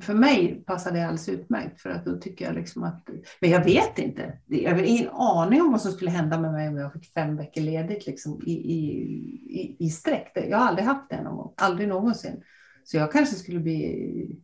för 0.00 0.14
mig 0.14 0.64
passar 0.66 0.92
det 0.92 1.02
alldeles 1.02 1.28
utmärkt 1.28 1.80
för 1.80 1.90
att 1.90 2.04
då 2.04 2.18
tycker 2.18 2.44
jag 2.44 2.54
liksom 2.54 2.82
att, 2.82 3.08
men 3.40 3.50
jag 3.50 3.64
vet 3.64 3.98
inte, 3.98 4.38
jag 4.46 4.70
har 4.70 4.82
ingen 4.82 5.08
aning 5.08 5.62
om 5.62 5.72
vad 5.72 5.80
som 5.82 5.92
skulle 5.92 6.10
hända 6.10 6.40
med 6.40 6.52
mig 6.52 6.68
om 6.68 6.76
jag 6.76 6.92
fick 6.92 7.12
fem 7.12 7.36
veckor 7.36 7.60
ledigt 7.60 8.06
liksom 8.06 8.42
i, 8.46 8.52
i, 8.52 8.78
i, 9.60 9.76
i 9.78 9.90
sträck. 9.90 10.32
Jag 10.34 10.58
har 10.58 10.66
aldrig 10.66 10.86
haft 10.86 11.10
det 11.10 11.22
någon 11.22 11.36
gång, 11.36 11.52
aldrig 11.56 11.88
någonsin. 11.88 12.42
Så 12.84 12.96
jag 12.96 13.12
kanske 13.12 13.36
skulle 13.36 13.60
bli 13.60 14.40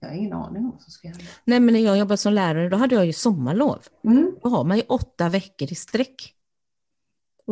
jag 0.00 0.08
har 0.08 0.16
ingen 0.16 0.32
aning 0.32 0.64
om 0.64 0.70
vad 0.70 0.82
som 0.82 0.90
ska 0.90 1.08
hända. 1.08 1.24
Nej, 1.44 1.60
men 1.60 1.74
när 1.74 1.80
jag 1.80 1.98
jobbade 1.98 2.16
som 2.16 2.32
lärare, 2.32 2.68
då 2.68 2.76
hade 2.76 2.94
jag 2.94 3.06
ju 3.06 3.12
sommarlov. 3.12 3.78
Mm. 4.04 4.34
Då 4.42 4.48
har 4.48 4.64
man 4.64 4.76
ju 4.76 4.82
åtta 4.82 5.28
veckor 5.28 5.72
i 5.72 5.74
sträck. 5.74 6.34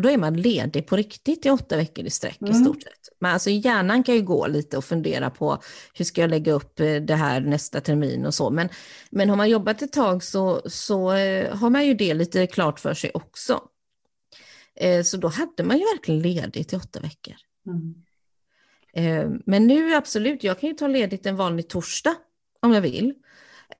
Och 0.00 0.04
då 0.04 0.10
är 0.10 0.18
man 0.18 0.36
ledig 0.36 0.86
på 0.86 0.96
riktigt 0.96 1.46
i 1.46 1.50
åtta 1.50 1.76
veckor 1.76 2.04
i 2.04 2.10
sträck 2.10 2.40
mm. 2.40 2.52
i 2.52 2.64
stort 2.64 2.82
sett. 2.82 3.08
Men 3.18 3.32
alltså 3.32 3.50
hjärnan 3.50 4.02
kan 4.02 4.14
ju 4.14 4.22
gå 4.22 4.46
lite 4.46 4.76
och 4.76 4.84
fundera 4.84 5.30
på 5.30 5.62
hur 5.94 6.04
ska 6.04 6.20
jag 6.20 6.30
lägga 6.30 6.52
upp 6.52 6.80
eh, 6.80 6.94
det 6.94 7.14
här 7.14 7.40
nästa 7.40 7.80
termin 7.80 8.26
och 8.26 8.34
så. 8.34 8.50
Men, 8.50 8.68
men 9.10 9.28
har 9.28 9.36
man 9.36 9.50
jobbat 9.50 9.82
ett 9.82 9.92
tag 9.92 10.22
så, 10.22 10.62
så 10.66 11.12
eh, 11.12 11.56
har 11.56 11.70
man 11.70 11.86
ju 11.86 11.94
det 11.94 12.14
lite 12.14 12.46
klart 12.46 12.80
för 12.80 12.94
sig 12.94 13.10
också. 13.14 13.60
Eh, 14.76 15.02
så 15.02 15.16
då 15.16 15.28
hade 15.28 15.62
man 15.64 15.78
ju 15.78 15.84
verkligen 15.84 16.22
ledigt 16.22 16.72
i 16.72 16.76
åtta 16.76 17.00
veckor. 17.00 17.34
Mm. 17.66 17.94
Men 19.46 19.66
nu 19.66 19.94
absolut, 19.94 20.44
jag 20.44 20.60
kan 20.60 20.68
ju 20.68 20.74
ta 20.74 20.86
ledigt 20.86 21.26
en 21.26 21.36
vanlig 21.36 21.68
torsdag 21.68 22.14
om 22.60 22.72
jag 22.72 22.80
vill. 22.80 23.14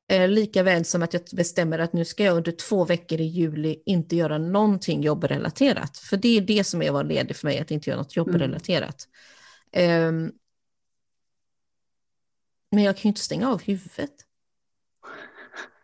Eh, 0.08 0.28
lika 0.28 0.62
väl 0.62 0.84
som 0.84 1.02
att 1.02 1.12
jag 1.12 1.22
bestämmer 1.32 1.78
att 1.78 1.92
nu 1.92 2.04
ska 2.04 2.24
jag 2.24 2.36
under 2.36 2.52
två 2.52 2.84
veckor 2.84 3.20
i 3.20 3.24
juli 3.24 3.82
inte 3.86 4.16
göra 4.16 4.38
någonting 4.38 5.02
jobbrelaterat. 5.02 5.98
För 5.98 6.16
det 6.16 6.36
är 6.36 6.40
det 6.40 6.64
som 6.64 6.82
är 6.82 6.90
vara 6.90 7.02
ledig 7.02 7.36
för 7.36 7.46
mig, 7.46 7.58
att 7.58 7.70
inte 7.70 7.90
göra 7.90 8.00
något 8.00 8.16
jobbrelaterat. 8.16 9.08
Mm. 9.72 10.26
Eh, 10.26 10.32
men 12.70 12.84
jag 12.84 12.96
kan 12.96 13.02
ju 13.02 13.08
inte 13.08 13.20
stänga 13.20 13.48
av 13.50 13.62
huvudet. 13.62 14.10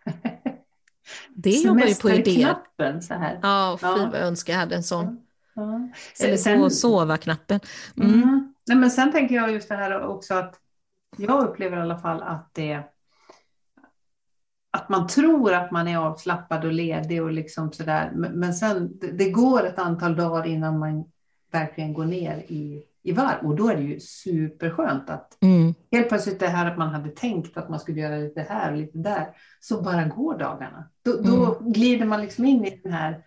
Det 1.34 1.50
jobbar 1.50 1.86
ju 1.86 1.94
på 1.94 2.10
idéer. 2.10 3.00
så 3.00 3.14
här. 3.14 3.38
Ja, 3.42 3.78
fy 3.80 3.86
vad 3.86 4.20
jag 4.20 4.26
önskar 4.26 4.52
jag 4.52 4.60
hade 4.60 4.76
en 4.76 4.82
sån. 4.82 5.26
Ja. 5.54 5.88
Eller 6.20 6.36
sen, 6.36 6.70
sova-knappen. 6.70 7.60
Mm. 7.96 8.14
Mm. 8.14 8.54
Nej, 8.66 8.76
men 8.76 8.90
sen 8.90 9.12
tänker 9.12 9.34
jag 9.34 9.52
just 9.52 9.68
det 9.68 9.76
här 9.76 10.02
också 10.02 10.34
att 10.34 10.60
jag 11.16 11.48
upplever 11.48 11.76
i 11.76 11.80
alla 11.80 11.98
fall 11.98 12.22
att 12.22 12.50
det 12.54 12.82
att 14.76 14.88
man 14.88 15.06
tror 15.06 15.54
att 15.54 15.70
man 15.70 15.88
är 15.88 15.98
avslappnad 15.98 16.64
och 16.64 16.72
ledig 16.72 17.22
och 17.22 17.32
liksom 17.32 17.72
sådär. 17.72 18.12
Men 18.14 18.54
sen 18.54 18.98
det 19.12 19.30
går 19.30 19.66
ett 19.66 19.78
antal 19.78 20.16
dagar 20.16 20.46
innan 20.46 20.78
man 20.78 21.04
verkligen 21.52 21.94
går 21.94 22.04
ner 22.04 22.36
i, 22.36 22.82
i 23.02 23.12
varv 23.12 23.46
och 23.46 23.56
då 23.56 23.68
är 23.68 23.76
det 23.76 23.82
ju 23.82 24.00
superskönt 24.00 25.10
att 25.10 25.42
mm. 25.42 25.74
helt 25.92 26.08
plötsligt 26.08 26.40
det 26.40 26.48
här 26.48 26.70
att 26.70 26.78
man 26.78 26.88
hade 26.88 27.10
tänkt 27.10 27.56
att 27.56 27.68
man 27.68 27.80
skulle 27.80 28.00
göra 28.00 28.16
lite 28.16 28.46
här 28.48 28.72
och 28.72 28.78
lite 28.78 28.98
där 28.98 29.28
så 29.60 29.82
bara 29.82 30.04
går 30.04 30.38
dagarna. 30.38 30.88
Då, 31.02 31.18
mm. 31.18 31.24
då 31.24 31.58
glider 31.60 32.06
man 32.06 32.20
liksom 32.20 32.44
in 32.44 32.64
i 32.64 32.80
den 32.82 32.92
här, 32.92 33.22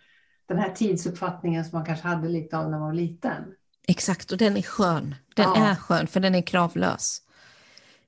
den 0.45 0.57
här 0.57 0.69
tidsuppfattningen 0.69 1.65
som 1.65 1.77
man 1.77 1.85
kanske 1.85 2.07
hade 2.07 2.27
lite 2.27 2.57
av 2.57 2.63
när 2.63 2.79
man 2.79 2.87
var 2.87 2.93
liten. 2.93 3.43
Exakt, 3.87 4.31
och 4.31 4.37
den 4.37 4.57
är 4.57 4.61
skön. 4.61 5.15
Den 5.35 5.49
ja. 5.55 5.65
är 5.65 5.75
skön 5.75 6.07
för 6.07 6.19
den 6.19 6.35
är 6.35 6.41
kravlös. 6.41 7.21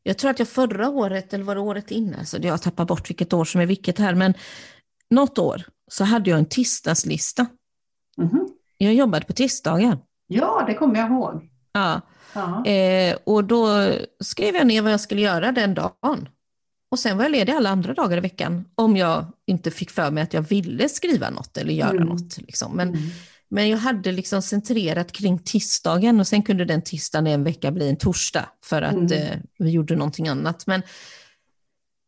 Jag 0.03 0.17
tror 0.17 0.31
att 0.31 0.39
jag 0.39 0.47
förra 0.47 0.89
året, 0.89 1.33
eller 1.33 1.43
var 1.43 1.55
det 1.55 1.61
året 1.61 1.91
innan, 1.91 2.25
så 2.25 2.37
jag 2.41 2.61
tappar 2.61 2.85
bort 2.85 3.09
vilket 3.09 3.33
år 3.33 3.45
som 3.45 3.61
är 3.61 3.65
vilket 3.65 3.99
här, 3.99 4.15
men 4.15 4.33
något 5.09 5.37
år 5.37 5.63
så 5.91 6.03
hade 6.03 6.29
jag 6.29 6.39
en 6.39 6.45
tisdagslista. 6.45 7.45
Mm. 8.17 8.47
Jag 8.77 8.93
jobbade 8.93 9.25
på 9.25 9.33
tisdagar. 9.33 9.97
Ja, 10.27 10.63
det 10.67 10.73
kommer 10.73 10.99
jag 10.99 11.11
ihåg. 11.11 11.49
Ja. 11.71 12.01
Eh, 12.65 13.17
och 13.23 13.43
då 13.43 13.91
skrev 14.23 14.55
jag 14.55 14.67
ner 14.67 14.81
vad 14.81 14.93
jag 14.93 15.01
skulle 15.01 15.21
göra 15.21 15.51
den 15.51 15.73
dagen. 15.73 16.29
Och 16.91 16.99
sen 16.99 17.17
var 17.17 17.23
jag 17.23 17.31
ledig 17.31 17.53
alla 17.53 17.69
andra 17.69 17.93
dagar 17.93 18.17
i 18.17 18.19
veckan 18.19 18.65
om 18.75 18.97
jag 18.97 19.25
inte 19.47 19.71
fick 19.71 19.91
för 19.91 20.11
mig 20.11 20.23
att 20.23 20.33
jag 20.33 20.41
ville 20.41 20.89
skriva 20.89 21.29
något 21.29 21.57
eller 21.57 21.73
göra 21.73 21.89
mm. 21.89 22.07
något. 22.07 22.37
Liksom. 22.37 22.75
Men, 22.75 22.89
mm. 22.89 23.01
Men 23.53 23.69
jag 23.69 23.77
hade 23.77 24.11
liksom 24.11 24.41
centrerat 24.41 25.11
kring 25.11 25.39
tisdagen 25.39 26.19
och 26.19 26.27
sen 26.27 26.43
kunde 26.43 26.65
den 26.65 26.81
tisdagen 26.81 27.27
en 27.27 27.43
vecka 27.43 27.71
bli 27.71 27.89
en 27.89 27.97
torsdag 27.97 28.49
för 28.63 28.81
att 28.81 28.93
mm. 28.93 29.11
eh, 29.11 29.37
vi 29.57 29.69
gjorde 29.69 29.95
någonting 29.95 30.27
annat. 30.27 30.67
Men, 30.67 30.81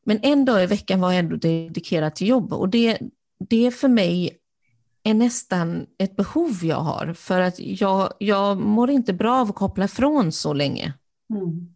men 0.05 0.19
en 0.21 0.45
dag 0.45 0.63
i 0.63 0.65
veckan 0.65 1.01
var 1.01 1.11
jag 1.11 1.19
ändå 1.19 1.35
dedikerad 1.35 2.15
till 2.15 2.27
jobb 2.27 2.53
och 2.53 2.69
det, 2.69 2.99
det 3.49 3.71
för 3.71 3.87
mig 3.87 4.37
är 5.03 5.13
nästan 5.13 5.85
ett 5.99 6.15
behov 6.15 6.59
jag 6.63 6.79
har 6.79 7.13
för 7.13 7.39
att 7.39 7.59
jag, 7.59 8.13
jag 8.19 8.57
mår 8.57 8.89
inte 8.89 9.13
bra 9.13 9.39
av 9.41 9.49
att 9.49 9.55
koppla 9.55 9.85
ifrån 9.85 10.31
så 10.31 10.53
länge. 10.53 10.93
Mm. 11.33 11.73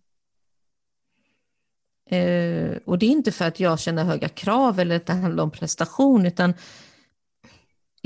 Eh, 2.09 2.77
och 2.85 2.99
det 2.99 3.05
är 3.05 3.09
inte 3.09 3.31
för 3.31 3.45
att 3.45 3.59
jag 3.59 3.79
känner 3.79 4.03
höga 4.03 4.29
krav 4.29 4.79
eller 4.79 4.95
att 4.95 5.05
det 5.05 5.13
handlar 5.13 5.43
om 5.43 5.51
prestation 5.51 6.25
utan 6.25 6.53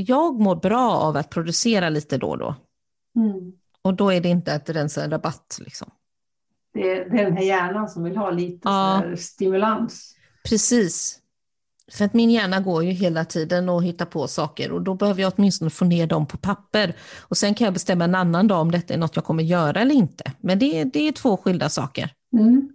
jag 0.02 0.40
mår 0.40 0.56
bra 0.56 0.92
av 0.92 1.18
att 1.18 1.30
producera 1.30 1.90
lite 1.90 2.18
då 2.18 2.28
och 2.28 2.38
då. 2.38 2.56
Mm. 3.16 3.52
Och 3.82 3.94
då 3.94 4.10
är 4.10 4.22
det 4.22 4.30
inte 4.30 4.54
att 4.54 4.70
rensa 4.70 5.04
en 5.04 5.12
rabatt. 5.12 5.60
Liksom. 5.62 5.92
Det, 6.74 6.92
är, 6.92 7.10
det 7.10 7.18
är 7.18 7.26
den 7.26 7.38
här 7.38 7.44
hjärnan 7.44 7.90
som 7.90 8.04
vill 8.04 8.18
ha 8.18 8.32
lite 8.32 8.70
ja. 8.70 9.04
stimulans. 9.18 10.16
Precis. 10.50 11.18
För 11.92 12.06
att 12.06 12.14
min 12.14 12.32
hjärna 12.32 12.60
går 12.60 12.84
ju 12.84 12.92
hela 12.92 13.26
tiden 13.26 13.70
och 13.70 13.84
hittar 13.84 14.06
på 14.06 14.28
saker 14.28 14.72
och 14.72 14.82
då 14.82 14.96
behöver 14.96 15.22
jag 15.22 15.34
åtminstone 15.38 15.72
få 15.72 15.86
ner 15.86 16.08
dem 16.08 16.26
på 16.26 16.38
papper. 16.38 16.96
Och 17.20 17.38
sen 17.38 17.56
kan 17.56 17.66
jag 17.66 17.74
bestämma 17.74 18.04
en 18.04 18.16
annan 18.16 18.48
dag 18.48 18.62
om 18.62 18.72
detta 18.72 18.94
är 18.94 18.98
något 18.98 19.16
jag 19.16 19.26
kommer 19.26 19.44
göra 19.44 19.82
eller 19.82 19.96
inte. 19.96 20.32
Men 20.40 20.60
det, 20.60 20.84
det 20.84 21.08
är 21.08 21.12
två 21.12 21.38
skilda 21.38 21.70
saker. 21.70 22.10
Mm. 22.34 22.70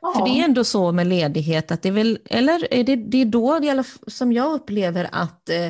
Ja. 0.00 0.14
För 0.14 0.24
det 0.24 0.40
är 0.40 0.44
ändå 0.44 0.64
så 0.64 0.92
med 0.92 1.06
ledighet 1.06 1.70
att 1.70 1.82
det 1.82 1.88
är 1.88 1.92
väl, 1.92 2.18
eller 2.24 2.74
är 2.74 2.84
det, 2.84 2.96
det 2.96 3.18
är 3.18 3.24
då 3.24 3.58
det 3.58 3.84
som 4.06 4.32
jag 4.32 4.52
upplever 4.52 5.08
att 5.12 5.48
eh, 5.48 5.68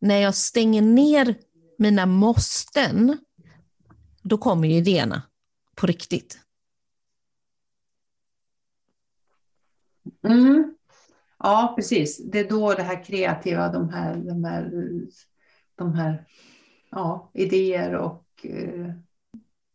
när 0.00 0.18
jag 0.18 0.34
stänger 0.34 0.82
ner 0.82 1.34
mina 1.78 2.06
måsten, 2.06 3.18
då 4.22 4.38
kommer 4.38 4.68
ju 4.68 4.74
idéerna 4.74 5.22
på 5.74 5.86
riktigt. 5.86 6.38
Mm. 10.24 10.76
Ja, 11.38 11.72
precis. 11.76 12.30
Det 12.30 12.38
är 12.38 12.48
då 12.48 12.74
det 12.74 12.82
här 12.82 13.04
kreativa, 13.04 13.72
de 13.72 13.88
här, 13.88 14.16
de 14.16 14.44
här, 14.44 14.70
de 15.76 15.94
här 15.94 16.26
ja, 16.90 17.30
idéer 17.34 17.94
och 17.94 18.24
eh, 18.42 18.90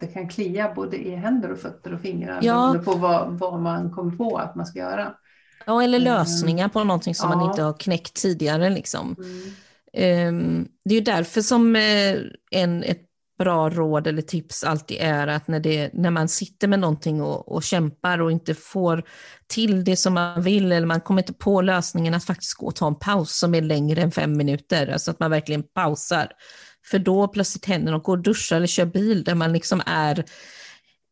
det 0.01 0.07
kan 0.07 0.29
klia 0.29 0.73
både 0.73 0.97
i 0.97 1.15
händer 1.15 1.51
och 1.51 1.59
fötter 1.59 1.93
och 1.93 2.01
fingrar 2.01 2.39
ja. 2.41 2.53
beroende 2.53 2.83
på 2.83 2.93
vad, 2.93 3.39
vad 3.39 3.61
man 3.61 3.91
kommer 3.91 4.15
på 4.15 4.37
att 4.37 4.55
man 4.55 4.65
ska 4.65 4.79
göra. 4.79 5.13
Ja, 5.65 5.83
eller 5.83 5.97
mm. 5.97 6.13
lösningar 6.13 6.69
på 6.69 6.83
någonting 6.83 7.15
som 7.15 7.31
ja. 7.31 7.37
man 7.37 7.49
inte 7.49 7.61
har 7.61 7.73
knäckt 7.73 8.13
tidigare. 8.13 8.69
Liksom. 8.69 9.15
Mm. 9.19 10.27
Um, 10.27 10.67
det 10.85 10.95
är 10.95 10.99
ju 10.99 11.03
därför 11.03 11.41
som 11.41 11.75
eh, 11.75 12.17
en, 12.51 12.83
ett 12.83 13.01
bra 13.43 13.69
råd 13.69 14.07
eller 14.07 14.21
tips 14.21 14.63
alltid 14.63 14.97
är 14.99 15.27
att 15.27 15.47
när, 15.47 15.59
det, 15.59 15.89
när 15.93 16.11
man 16.11 16.27
sitter 16.27 16.67
med 16.67 16.79
någonting 16.79 17.21
och, 17.21 17.51
och 17.51 17.63
kämpar 17.63 18.21
och 18.21 18.31
inte 18.31 18.53
får 18.53 19.03
till 19.47 19.83
det 19.83 19.95
som 19.95 20.13
man 20.13 20.41
vill 20.41 20.71
eller 20.71 20.87
man 20.87 21.01
kommer 21.01 21.21
inte 21.21 21.33
på 21.33 21.61
lösningen 21.61 22.13
att 22.13 22.25
faktiskt 22.25 22.53
gå 22.53 22.67
och 22.67 22.75
ta 22.75 22.87
en 22.87 22.95
paus 22.95 23.39
som 23.39 23.55
är 23.55 23.61
längre 23.61 24.01
än 24.01 24.11
fem 24.11 24.37
minuter, 24.37 24.87
alltså 24.87 25.11
att 25.11 25.19
man 25.19 25.31
verkligen 25.31 25.63
pausar 25.63 26.31
för 26.85 26.99
då 26.99 27.27
plötsligt 27.27 27.65
händer 27.65 27.91
något, 27.91 28.03
gå 28.03 28.11
och 28.11 28.19
duscha 28.19 28.55
eller 28.55 28.67
kör 28.67 28.85
bil 28.85 29.23
där 29.23 29.35
man 29.35 29.53
liksom 29.53 29.81
är, 29.85 30.19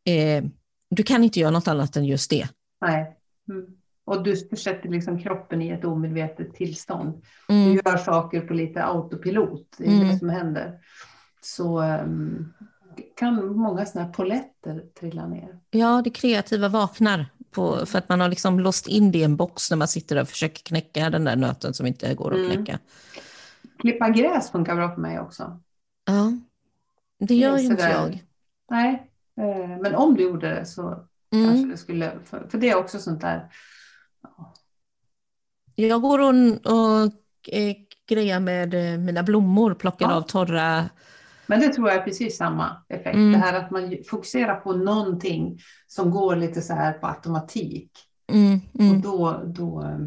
eh, 0.05 0.43
du 0.89 1.03
kan 1.03 1.23
inte 1.23 1.39
göra 1.39 1.51
något 1.51 1.67
annat 1.67 1.95
än 1.95 2.05
just 2.05 2.29
det. 2.29 2.47
Nej. 2.81 3.17
Mm. 3.49 3.65
Och 4.05 4.23
du 4.23 4.35
försätter 4.35 4.89
liksom 4.89 5.19
kroppen 5.19 5.61
i 5.61 5.69
ett 5.69 5.85
omedvetet 5.85 6.53
tillstånd. 6.53 7.23
Mm. 7.49 7.69
Du 7.69 7.81
gör 7.85 7.97
saker 7.97 8.41
på 8.41 8.53
lite 8.53 8.83
autopilot, 8.83 9.75
det 9.77 9.85
är 9.85 9.91
mm. 9.91 10.07
det 10.07 10.19
som 10.19 10.29
händer. 10.29 10.79
Så 11.41 11.81
um, 11.81 12.53
kan 13.15 13.55
många 13.55 13.85
sådana 13.85 14.05
här 14.07 14.13
poletter 14.13 14.83
trilla 14.99 15.27
ner. 15.27 15.59
Ja, 15.71 16.01
det 16.03 16.09
kreativa 16.09 16.69
vaknar. 16.69 17.25
På, 17.51 17.85
för 17.85 17.97
att 17.97 18.09
man 18.09 18.21
har 18.21 18.29
liksom 18.29 18.59
låst 18.59 18.87
in 18.87 19.11
det 19.11 19.17
i 19.17 19.23
en 19.23 19.35
box 19.35 19.69
när 19.69 19.77
man 19.77 19.87
sitter 19.87 20.21
och 20.21 20.29
försöker 20.29 20.63
knäcka 20.63 21.09
den 21.09 21.23
där 21.23 21.35
nöten 21.35 21.73
som 21.73 21.85
inte 21.85 22.13
går 22.13 22.31
att 22.31 22.37
mm. 22.37 22.77
Klippa 23.81 24.09
gräs 24.09 24.51
funkar 24.51 24.75
bra 24.75 24.93
för 24.93 25.01
mig 25.01 25.19
också. 25.19 25.61
Ja, 26.05 26.31
det 27.19 27.35
gör 27.35 27.57
ju 27.57 27.65
inte 27.65 27.83
jag. 27.83 28.23
Nej, 28.69 29.11
eh, 29.37 29.77
men 29.81 29.95
om 29.95 30.15
du 30.15 30.23
gjorde 30.23 30.49
det 30.49 30.65
så 30.65 31.05
mm. 31.33 31.47
kanske 31.47 31.71
det 31.71 31.77
skulle, 31.77 32.11
för, 32.25 32.49
det 32.53 32.69
är 32.69 32.75
också 32.75 32.99
sånt 32.99 33.21
där. 33.21 33.51
Ja. 34.21 34.53
Jag 35.75 36.01
går 36.01 36.19
och, 36.19 36.33
och 36.73 37.13
eh, 37.53 37.75
grejar 38.07 38.39
med 38.39 38.93
eh, 38.93 38.99
mina 38.99 39.23
blommor, 39.23 39.73
plockar 39.73 40.09
ja. 40.09 40.15
av 40.15 40.21
torra 40.21 40.89
men 41.49 41.59
det 41.59 41.69
tror 41.69 41.89
jag 41.89 41.97
är 41.97 42.03
precis 42.03 42.37
samma 42.37 42.83
effekt. 42.89 43.15
Mm. 43.15 43.31
Det 43.31 43.37
här 43.37 43.53
att 43.53 43.71
man 43.71 43.95
fokuserar 44.09 44.55
på 44.55 44.73
någonting 44.73 45.59
som 45.87 46.11
går 46.11 46.35
lite 46.35 46.61
så 46.61 46.73
här 46.73 46.93
på 46.93 47.07
automatik. 47.07 47.91
Mm. 48.31 48.59
Mm. 48.79 48.91
Och 48.91 49.01
då, 49.01 49.41
då, 49.45 49.99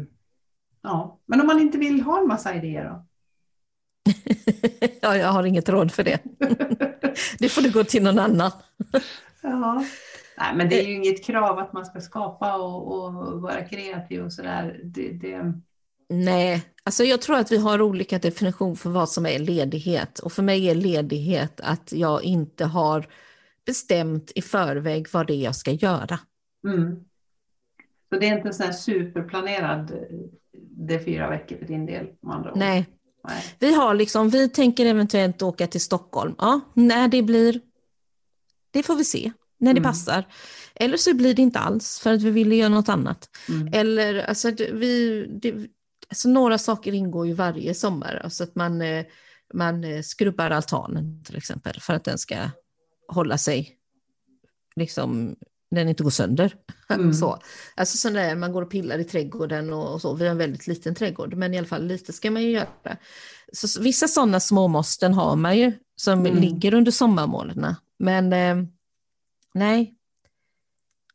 ja. 0.81 1.19
Men 1.25 1.41
om 1.41 1.47
man 1.47 1.59
inte 1.59 1.77
vill 1.77 2.01
ha 2.01 2.19
en 2.19 2.27
massa 2.27 2.55
idéer 2.55 2.89
då? 2.89 3.05
ja, 5.01 5.17
jag 5.17 5.27
har 5.27 5.43
inget 5.43 5.69
råd 5.69 5.91
för 5.91 6.03
det. 6.03 6.19
det 7.39 7.49
får 7.49 7.61
du 7.61 7.71
gå 7.71 7.83
till 7.83 8.03
någon 8.03 8.19
annan. 8.19 8.51
ja. 9.41 9.85
Nej, 10.37 10.55
men 10.55 10.69
det 10.69 10.81
är 10.81 10.87
ju 10.87 10.95
inget 10.95 11.25
krav 11.25 11.59
att 11.59 11.73
man 11.73 11.85
ska 11.85 12.01
skapa 12.01 12.55
och, 12.55 13.05
och 13.05 13.41
vara 13.41 13.61
kreativ 13.61 14.23
och 14.23 14.33
sådär. 14.33 14.79
Det, 14.83 15.09
det... 15.09 15.53
Nej, 16.09 16.61
alltså 16.83 17.03
jag 17.03 17.21
tror 17.21 17.37
att 17.37 17.51
vi 17.51 17.57
har 17.57 17.81
olika 17.81 18.19
definition 18.19 18.75
för 18.75 18.89
vad 18.89 19.09
som 19.09 19.25
är 19.25 19.39
ledighet. 19.39 20.19
Och 20.19 20.31
för 20.31 20.43
mig 20.43 20.69
är 20.69 20.75
ledighet 20.75 21.61
att 21.61 21.91
jag 21.91 22.23
inte 22.23 22.65
har 22.65 23.07
bestämt 23.65 24.31
i 24.35 24.41
förväg 24.41 25.07
vad 25.13 25.27
det 25.27 25.33
är 25.33 25.43
jag 25.43 25.55
ska 25.55 25.71
göra. 25.71 26.19
Mm. 26.67 26.95
Så 28.09 28.19
det 28.19 28.27
är 28.27 28.37
inte 28.37 28.47
en 28.47 28.53
sån 28.53 28.65
här 28.65 28.73
superplanerad, 28.73 29.91
det 30.51 30.93
är 30.93 31.03
fyra 31.03 31.29
veckor 31.29 31.57
för 31.57 31.65
din 31.65 31.85
del? 31.85 32.07
Nej, 32.55 32.85
Vi, 33.59 33.73
har 33.73 33.93
liksom, 33.93 34.29
vi 34.29 34.49
tänker 34.49 34.85
eventuellt 34.85 35.41
åka 35.41 35.67
till 35.67 35.81
Stockholm. 35.81 36.35
Ja, 36.37 36.61
när 36.73 37.07
det 37.07 37.21
blir, 37.21 37.61
det 38.71 38.83
får 38.83 38.95
vi 38.95 39.03
se, 39.03 39.31
när 39.57 39.73
det 39.73 39.79
mm. 39.79 39.91
passar. 39.91 40.27
Eller 40.75 40.97
så 40.97 41.13
blir 41.13 41.33
det 41.33 41.41
inte 41.41 41.59
alls 41.59 41.99
för 41.99 42.13
att 42.13 42.21
vi 42.21 42.29
vill 42.31 42.51
göra 42.51 42.69
något 42.69 42.89
annat. 42.89 43.29
Mm. 43.49 43.73
Eller 43.73 44.23
alltså, 44.23 44.51
vi, 44.57 45.25
det, 45.41 45.55
alltså, 46.09 46.29
några 46.29 46.57
saker 46.57 46.93
ingår 46.93 47.27
ju 47.27 47.33
varje 47.33 47.73
sommar. 47.73 48.21
Alltså 48.23 48.43
att 48.43 48.55
man, 48.55 48.81
eh, 48.81 49.05
man 49.53 49.83
eh, 49.83 50.01
skrubbar 50.01 50.49
altanen 50.49 51.23
till 51.23 51.37
exempel 51.37 51.79
för 51.81 51.93
att 51.93 52.03
den 52.03 52.17
ska 52.17 52.35
hålla 53.07 53.37
sig 53.37 53.77
liksom 54.75 55.35
den 55.75 55.89
inte 55.89 56.03
går 56.03 56.09
sönder. 56.09 56.55
Mm. 56.89 57.13
så. 57.13 57.39
Alltså 57.75 57.97
sån 57.97 58.13
där, 58.13 58.35
man 58.35 58.51
går 58.51 58.61
och 58.61 58.71
pillar 58.71 58.99
i 58.99 59.03
trädgården 59.03 59.73
och, 59.73 59.93
och, 59.93 60.01
så. 60.01 60.13
Vi 60.13 60.23
har 60.23 60.31
en 60.31 60.37
väldigt 60.37 60.67
liten 60.67 60.95
trädgård, 60.95 61.33
men 61.33 61.53
i 61.53 61.57
alla 61.57 61.67
fall 61.67 61.87
lite 61.87 62.13
ska 62.13 62.31
man 62.31 62.43
ju 62.43 62.49
göra. 62.49 62.67
Så, 63.53 63.81
vissa 63.81 64.07
sådana 64.07 64.39
småmåsten 64.39 65.13
har 65.13 65.35
man 65.35 65.57
ju 65.57 65.71
som 65.95 66.19
mm. 66.19 66.35
ligger 66.35 66.73
under 66.73 66.91
sommarmånaderna. 66.91 67.75
Men 67.99 68.33
eh, 68.33 68.65
nej. 69.53 69.95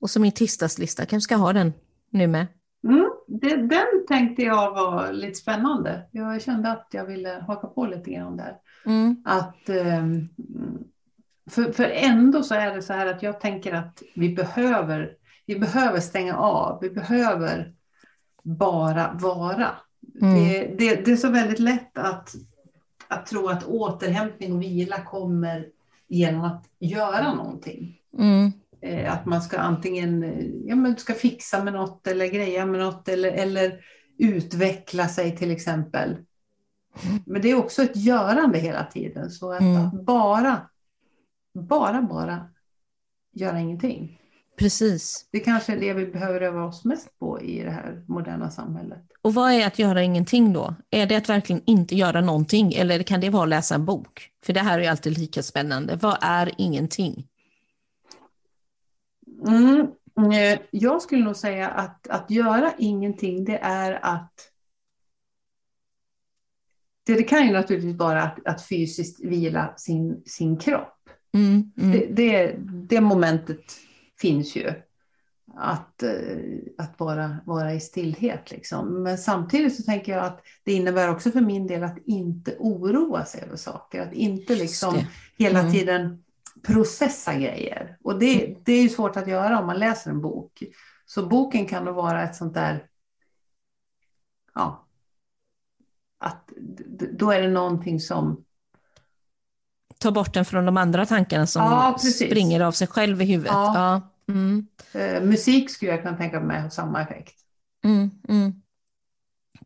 Och 0.01 0.11
så 0.11 0.21
min 0.21 0.33
tisdagslista, 0.33 1.07
kanske 1.07 1.25
ska 1.25 1.37
ha 1.37 1.53
den 1.53 1.73
nu 2.11 2.27
med. 2.27 2.47
Mm, 2.85 3.11
det, 3.27 3.57
den 3.57 4.07
tänkte 4.09 4.43
jag 4.43 4.75
var 4.75 5.13
lite 5.13 5.35
spännande. 5.35 6.09
Jag 6.11 6.43
kände 6.43 6.71
att 6.71 6.89
jag 6.91 7.07
ville 7.07 7.45
haka 7.47 7.67
på 7.67 7.87
lite 7.87 8.11
grann 8.11 8.37
där. 8.37 8.57
Mm. 8.87 9.23
Att 9.25 9.69
eh, 9.69 10.05
för, 11.51 11.73
för 11.73 11.85
ändå 11.85 12.43
så 12.43 12.55
är 12.55 12.75
det 12.75 12.83
så 12.83 12.93
här 12.93 13.07
att 13.07 13.23
jag 13.23 13.41
tänker 13.41 13.73
att 13.73 14.03
vi 14.15 14.35
behöver, 14.35 15.13
vi 15.47 15.59
behöver 15.59 16.01
stänga 16.01 16.37
av. 16.37 16.79
Vi 16.81 16.91
behöver 16.91 17.73
bara 18.43 19.13
vara. 19.13 19.71
Mm. 20.21 20.35
Det, 20.35 20.75
det, 20.79 21.05
det, 21.05 21.13
är 21.13 21.17
så 21.17 21.31
väldigt 21.31 21.59
lätt 21.59 21.99
att, 21.99 22.35
att 23.09 23.27
tro 23.27 23.49
att 23.49 23.65
återhämtning 23.65 24.53
och 24.53 24.63
vila 24.63 25.05
kommer 25.05 25.67
genom 26.09 26.45
att 26.45 26.65
göra 26.79 27.35
någonting. 27.35 27.99
Mm. 28.19 28.53
Eh, 28.81 29.13
att 29.13 29.27
man 29.27 29.43
ska 29.43 29.59
antingen 29.59 30.25
ja, 30.67 30.77
men 30.77 30.97
ska 30.97 31.15
fixa 31.15 31.65
med 31.65 31.73
något 31.73 32.07
eller 32.07 32.27
greja 32.27 32.67
med 32.67 32.81
något 32.81 33.09
eller, 33.09 33.33
eller 33.33 33.81
utveckla 34.19 35.09
sig 35.09 35.37
till 35.37 35.51
exempel. 35.51 36.11
Mm. 36.11 37.23
Men 37.27 37.43
det 37.43 37.51
är 37.51 37.59
också 37.59 37.83
ett 37.83 37.97
görande 37.97 38.59
hela 38.59 38.85
tiden. 38.85 39.31
Så 39.31 39.53
att, 39.53 39.61
mm. 39.61 39.87
att 39.87 40.05
bara 40.05 40.61
bara, 41.67 42.03
bara 42.03 42.51
göra 43.33 43.61
ingenting. 43.61 44.21
Precis. 44.59 45.29
Det 45.31 45.41
kanske 45.41 45.73
är 45.73 45.81
det 45.81 45.93
vi 45.93 46.07
behöver 46.07 46.41
öva 46.41 46.65
oss 46.65 46.85
mest 46.85 47.19
på 47.19 47.41
i 47.41 47.63
det 47.63 47.71
här 47.71 48.05
moderna 48.07 48.51
samhället. 48.51 49.05
Och 49.23 49.35
vad 49.35 49.53
är 49.53 49.67
att 49.67 49.79
göra 49.79 50.03
ingenting 50.03 50.53
då? 50.53 50.75
Är 50.91 51.07
det 51.07 51.17
att 51.17 51.29
verkligen 51.29 51.63
inte 51.67 51.97
göra 51.97 52.21
någonting 52.21 52.73
eller 52.73 53.03
kan 53.03 53.21
det 53.21 53.31
vara 53.31 53.43
att 53.43 53.49
läsa 53.49 53.75
en 53.75 53.85
bok? 53.85 54.31
För 54.45 54.53
det 54.53 54.61
här 54.61 54.81
är 54.81 54.91
alltid 54.91 55.19
lika 55.19 55.43
spännande. 55.43 55.97
Vad 55.97 56.19
är 56.21 56.53
ingenting? 56.59 57.29
Mm, 59.47 59.81
eh, 60.33 60.59
jag 60.71 61.03
skulle 61.03 61.25
nog 61.25 61.37
säga 61.37 61.69
att, 61.69 62.09
att 62.09 62.31
göra 62.31 62.73
ingenting, 62.79 63.45
det 63.45 63.59
är 63.59 64.05
att 64.05 64.33
det, 67.07 67.15
det 67.15 67.23
kan 67.23 67.47
ju 67.47 67.53
naturligtvis 67.53 67.97
vara 67.97 68.23
att, 68.23 68.47
att 68.47 68.67
fysiskt 68.67 69.25
vila 69.25 69.75
sin, 69.77 70.23
sin 70.27 70.57
kropp. 70.57 70.98
Mm, 71.39 71.73
mm. 71.77 71.93
Det, 71.93 72.07
det, 72.07 72.57
det, 72.89 73.01
momentet 73.01 73.63
finns 74.21 74.57
ju. 74.57 74.73
Att, 75.57 76.03
eh, 76.03 76.39
att 76.79 77.01
vara, 77.01 77.37
vara 77.45 77.75
i 77.75 77.81
stillhet. 77.81 78.51
Liksom. 78.51 79.03
Men 79.03 79.19
samtidigt 79.19 79.77
så 79.77 79.83
tänker 79.83 80.13
jag 80.13 80.25
att 80.25 80.43
det 80.65 80.73
innebär 80.73 81.11
också 81.11 81.31
för 81.31 81.41
min 81.41 81.67
del 81.67 81.85
att 81.85 81.99
inte 82.07 82.57
oroa 82.59 83.25
sig 83.25 83.43
över 83.43 83.57
saker. 83.57 84.01
Att 84.03 84.13
inte 84.13 84.55
liksom 84.55 84.95
hela 85.39 85.61
mm. 85.61 85.73
tiden 85.73 86.25
processa 86.63 87.35
grejer. 87.35 87.97
Och 88.03 88.19
det, 88.19 88.45
mm. 88.47 88.61
det 88.65 88.73
är 88.73 88.83
ju 88.83 88.89
svårt 88.89 89.17
att 89.17 89.29
göra 89.29 89.61
om 89.61 89.67
man 89.67 89.79
läser 89.79 90.11
en 90.11 90.21
bok. 90.21 90.63
Så 91.07 91.27
boken 91.27 91.67
kan 91.67 91.85
då 91.85 91.93
vara 91.93 92.23
ett 92.23 92.37
sånt 92.37 92.55
där, 92.55 92.87
ja, 94.55 94.87
att 96.19 96.53
då 97.13 97.31
är 97.31 97.43
det 97.43 97.49
någonting 97.49 98.01
som 98.01 98.45
ta 99.99 100.11
bort 100.11 100.35
den 100.35 100.45
från 100.45 100.67
de 100.67 100.77
andra 100.77 101.07
tankarna 101.07 101.47
som 101.47 101.63
ja, 101.63 101.99
springer 101.99 102.61
av 102.61 102.73
sig 102.73 102.87
själv 102.87 103.23
i 103.23 103.25
huvudet. 103.25 103.53
Ja. 103.53 103.73
ja. 103.75 104.35
Mm. 104.35 104.67
Eh, 104.93 105.23
musik 105.23 105.71
skulle 105.71 105.91
jag 105.91 106.03
kunna 106.03 106.17
tänka 106.17 106.41
mig 106.41 106.63
ha 106.63 106.71
samma 106.71 107.03
effekt. 107.03 107.35
Mm, 107.85 108.11
mm. 108.29 108.53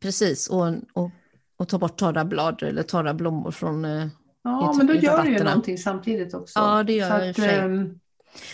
Precis, 0.00 0.48
och, 0.48 0.66
och, 0.92 1.10
och, 1.56 1.68
ta 1.68 1.78
bort 1.78 1.96
torra 1.96 2.24
blad 2.24 2.62
eller 2.62 2.82
torra 2.82 3.14
blommor 3.14 3.50
från 3.50 3.84
eh, 3.84 4.06
Ja, 4.44 4.74
men 4.76 4.86
då 4.86 4.94
gör 4.94 5.22
du 5.22 5.32
ju 5.32 5.44
någonting 5.44 5.78
samtidigt 5.78 6.34
också. 6.34 6.58
Ja, 6.58 6.82
det 6.82 6.92
gör 6.92 7.24
jag 7.24 7.36
för, 7.36 7.64
um... 7.64 8.00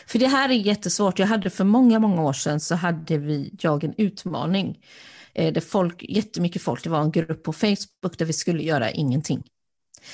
för 0.07 0.19
det 0.19 0.27
här 0.27 0.49
är 0.49 0.55
jättesvårt. 0.55 1.19
Jag 1.19 1.27
hade 1.27 1.51
för 1.51 1.65
många, 1.65 1.99
många 1.99 2.23
år 2.23 2.33
sedan 2.33 2.61
så 2.61 2.75
hade 2.75 3.19
vi, 3.19 3.55
jag 3.61 3.85
en 3.85 3.95
utmaning. 3.97 4.79
Eh, 5.35 5.53
där 5.53 5.61
folk, 5.61 6.05
jättemycket 6.09 6.63
folk, 6.63 6.85
det 6.85 6.91
var 6.91 7.01
en 7.01 7.11
grupp 7.11 7.43
på 7.43 7.53
Facebook 7.53 8.19
där 8.19 8.25
vi 8.25 8.33
skulle 8.33 8.63
göra 8.63 8.91
ingenting. 8.91 9.43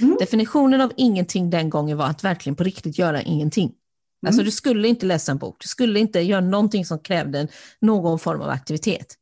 Mm. 0.00 0.16
Definitionen 0.20 0.80
av 0.80 0.92
ingenting 0.96 1.50
den 1.50 1.70
gången 1.70 1.96
var 1.96 2.06
att 2.06 2.24
verkligen 2.24 2.56
på 2.56 2.64
riktigt 2.64 2.98
göra 2.98 3.22
ingenting. 3.22 3.64
Alltså, 3.64 3.78
mm. 4.22 4.28
Alltså 4.28 4.42
du 4.42 4.50
skulle 4.50 4.88
inte 4.88 5.06
läsa 5.06 5.32
en 5.32 5.38
bok, 5.38 5.56
du 5.60 5.68
skulle 5.68 6.00
inte 6.00 6.20
göra 6.20 6.40
någonting 6.40 6.86
som 6.86 6.98
krävde 6.98 7.48
någon 7.80 8.18
form 8.18 8.40
av 8.40 8.48
aktivitet. 8.48 9.14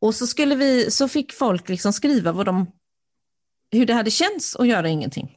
Och 0.00 0.14
så, 0.14 0.26
skulle 0.26 0.54
vi, 0.54 0.90
så 0.90 1.08
fick 1.08 1.32
folk 1.32 1.68
liksom 1.68 1.92
skriva 1.92 2.32
vad 2.32 2.46
de, 2.46 2.66
hur 3.70 3.86
det 3.86 3.94
hade 3.94 4.10
känts 4.10 4.56
att 4.56 4.66
göra 4.68 4.88
ingenting. 4.88 5.36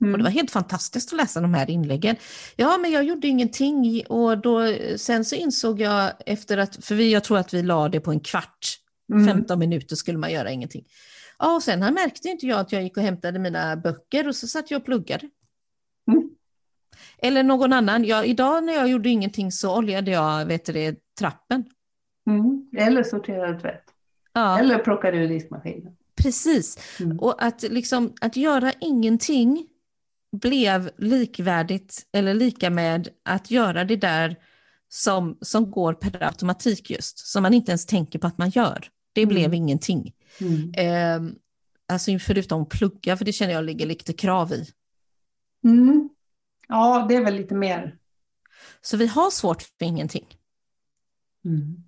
Mm. 0.00 0.12
Och 0.12 0.18
det 0.18 0.24
var 0.24 0.30
helt 0.30 0.50
fantastiskt 0.50 1.12
att 1.12 1.16
läsa 1.16 1.40
de 1.40 1.54
här 1.54 1.70
inläggen. 1.70 2.16
Ja, 2.56 2.78
men 2.78 2.90
jag 2.90 3.04
gjorde 3.04 3.28
ingenting 3.28 4.06
och 4.08 4.38
då, 4.38 4.76
sen 4.96 5.24
så 5.24 5.34
insåg 5.34 5.80
jag 5.80 6.12
efter 6.26 6.58
att, 6.58 6.84
för 6.84 6.94
vi, 6.94 7.12
jag 7.12 7.24
tror 7.24 7.38
att 7.38 7.54
vi 7.54 7.62
la 7.62 7.88
det 7.88 8.00
på 8.00 8.10
en 8.10 8.20
kvart, 8.20 8.78
mm. 9.12 9.26
15 9.26 9.58
minuter 9.58 9.96
skulle 9.96 10.18
man 10.18 10.32
göra 10.32 10.50
ingenting. 10.50 10.84
Ja, 11.42 11.54
och 11.54 11.62
sen 11.62 11.80
märkte 11.80 12.28
inte 12.28 12.46
jag 12.46 12.60
att 12.60 12.72
jag 12.72 12.82
gick 12.82 12.96
och 12.96 13.02
hämtade 13.02 13.38
mina 13.38 13.76
böcker 13.76 14.28
och 14.28 14.36
så 14.36 14.46
satt 14.46 14.70
jag 14.70 14.78
och 14.78 14.84
pluggade. 14.84 15.28
Mm. 16.12 16.30
Eller 17.18 17.42
någon 17.42 17.72
annan. 17.72 18.04
Ja, 18.04 18.24
idag 18.24 18.64
när 18.64 18.72
jag 18.72 18.88
gjorde 18.88 19.08
ingenting 19.08 19.52
så 19.52 19.78
oljade 19.78 20.10
jag 20.10 20.46
vet 20.46 20.64
det, 20.64 20.96
trappen. 21.18 21.64
Mm. 22.30 22.68
Eller 22.76 23.02
sorterade 23.02 23.60
tvätt. 23.60 23.84
Ja. 24.32 24.58
Eller 24.58 24.78
plockade 24.78 25.16
ur 25.16 25.28
diskmaskinen. 25.28 25.96
Precis. 26.22 26.78
Mm. 27.00 27.18
Och 27.18 27.42
att, 27.42 27.62
liksom, 27.62 28.12
att 28.20 28.36
göra 28.36 28.72
ingenting 28.80 29.66
blev 30.36 30.90
likvärdigt 30.96 32.06
eller 32.12 32.34
lika 32.34 32.70
med 32.70 33.08
att 33.22 33.50
göra 33.50 33.84
det 33.84 33.96
där 33.96 34.36
som, 34.88 35.38
som 35.40 35.70
går 35.70 35.94
per 35.94 36.22
automatik 36.22 36.90
just, 36.90 37.18
som 37.18 37.42
man 37.42 37.54
inte 37.54 37.70
ens 37.70 37.86
tänker 37.86 38.18
på 38.18 38.26
att 38.26 38.38
man 38.38 38.50
gör. 38.50 38.88
Det 39.12 39.26
blev 39.26 39.44
mm. 39.44 39.54
ingenting. 39.54 40.14
Mm. 40.40 40.72
Eh, 40.74 41.34
alltså 41.88 42.18
förutom 42.18 42.68
plugga, 42.68 43.16
för 43.16 43.24
det 43.24 43.32
känner 43.32 43.52
jag 43.52 43.64
ligger 43.64 43.86
lite 43.86 44.12
krav 44.12 44.52
i. 44.52 44.66
Mm. 45.64 46.08
Ja, 46.68 47.06
det 47.08 47.16
är 47.16 47.24
väl 47.24 47.34
lite 47.34 47.54
mer. 47.54 47.98
Så 48.80 48.96
vi 48.96 49.06
har 49.06 49.30
svårt 49.30 49.62
för 49.62 49.84
ingenting. 49.84 50.26
Mm. 51.44 51.84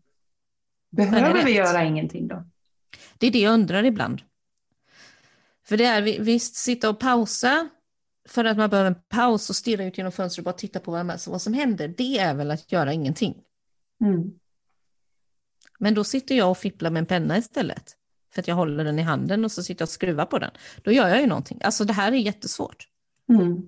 Behöver 0.91 1.45
vi 1.45 1.53
göra 1.53 1.85
ingenting 1.85 2.29
då? 2.29 2.47
Det 3.19 3.27
är 3.27 3.31
det 3.31 3.41
jag 3.41 3.53
undrar 3.53 3.85
ibland. 3.85 4.23
För 5.67 5.77
det 5.77 5.85
är 5.85 6.03
visst, 6.03 6.57
sitta 6.57 6.91
och 6.91 7.01
pausa 7.01 7.69
för 8.29 8.45
att 8.45 8.57
man 8.57 8.71
behöver 8.71 8.91
en 8.91 9.03
paus 9.09 9.51
och 9.51 9.57
stirra 9.57 9.85
ut 9.85 9.99
genom 9.99 10.13
fönstret 10.13 10.43
och 10.43 10.53
bara 10.53 10.59
titta 10.59 10.81
på 10.81 10.91
vad, 10.91 11.07
vad 11.27 11.43
som 11.43 11.55
händer. 11.55 11.89
Det 11.89 12.19
är 12.19 12.35
väl 12.35 12.51
att 12.51 12.73
göra 12.73 12.93
ingenting. 12.93 13.43
Mm. 14.01 14.31
Men 15.85 15.95
då 15.95 16.05
sitter 16.05 16.35
jag 16.35 16.51
och 16.51 16.59
fipplar 16.59 16.91
med 16.91 17.01
en 17.01 17.07
penna 17.07 17.39
istället. 17.39 17.93
För 18.35 18.41
att 18.41 18.49
jag 18.49 18.55
håller 18.55 18.85
den 18.85 18.99
i 18.99 19.03
handen 19.03 19.45
och 19.45 19.53
så 19.53 19.63
sitter 19.63 19.83
jag 19.83 19.87
och 19.87 19.91
skruvar 19.91 20.27
på 20.27 20.39
den. 20.39 20.51
Då 20.83 20.93
gör 20.93 21.09
jag 21.09 21.21
ju 21.21 21.27
någonting. 21.27 21.61
Alltså 21.65 21.85
det 21.85 21.93
här 21.93 22.13
är 22.13 22.17
jättesvårt. 22.17 22.89
Mm. 23.29 23.63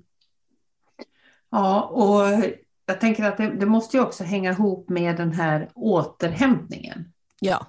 Ja, 1.50 1.82
och 1.82 2.44
jag 2.86 3.00
tänker 3.00 3.24
att 3.24 3.36
det, 3.36 3.50
det, 3.50 3.66
måste 3.66 3.96
ju 3.96 4.02
också 4.02 4.24
hänga 4.24 4.50
ihop 4.50 4.88
med 4.88 5.16
den 5.16 5.32
här 5.32 5.70
återhämtningen. 5.74 7.12
Ja. 7.40 7.66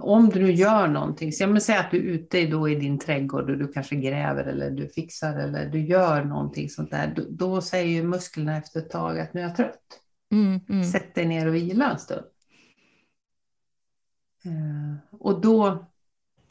Om 0.00 0.28
du 0.28 0.42
nu 0.42 0.52
gör 0.52 0.88
någonting, 0.88 1.32
så 1.32 1.42
jag 1.42 1.62
säg 1.62 1.76
att 1.76 1.90
du 1.90 1.96
är 1.96 2.02
ute 2.02 2.46
då 2.46 2.68
i 2.68 2.74
din 2.74 2.98
trädgård 2.98 3.50
och 3.50 3.58
du 3.58 3.68
kanske 3.68 3.96
gräver 3.96 4.44
eller 4.44 4.70
du 4.70 4.88
fixar 4.88 5.36
eller 5.36 5.68
du 5.68 5.86
gör 5.86 6.24
någonting 6.24 6.68
sånt 6.68 6.90
där. 6.90 7.12
Då, 7.16 7.22
då 7.28 7.60
säger 7.60 7.86
ju 7.86 8.02
musklerna 8.02 8.56
efter 8.56 8.80
ett 8.80 8.90
tag 8.90 9.20
att 9.20 9.34
nu 9.34 9.40
är 9.40 9.44
jag 9.44 9.56
trött. 9.56 10.00
Mm, 10.32 10.60
mm. 10.68 10.84
Sätt 10.84 11.14
dig 11.14 11.26
ner 11.26 11.46
och 11.46 11.54
vila 11.54 11.90
en 11.90 11.98
stund. 11.98 12.26
Eh, 14.44 15.18
och 15.20 15.40
då, 15.40 15.84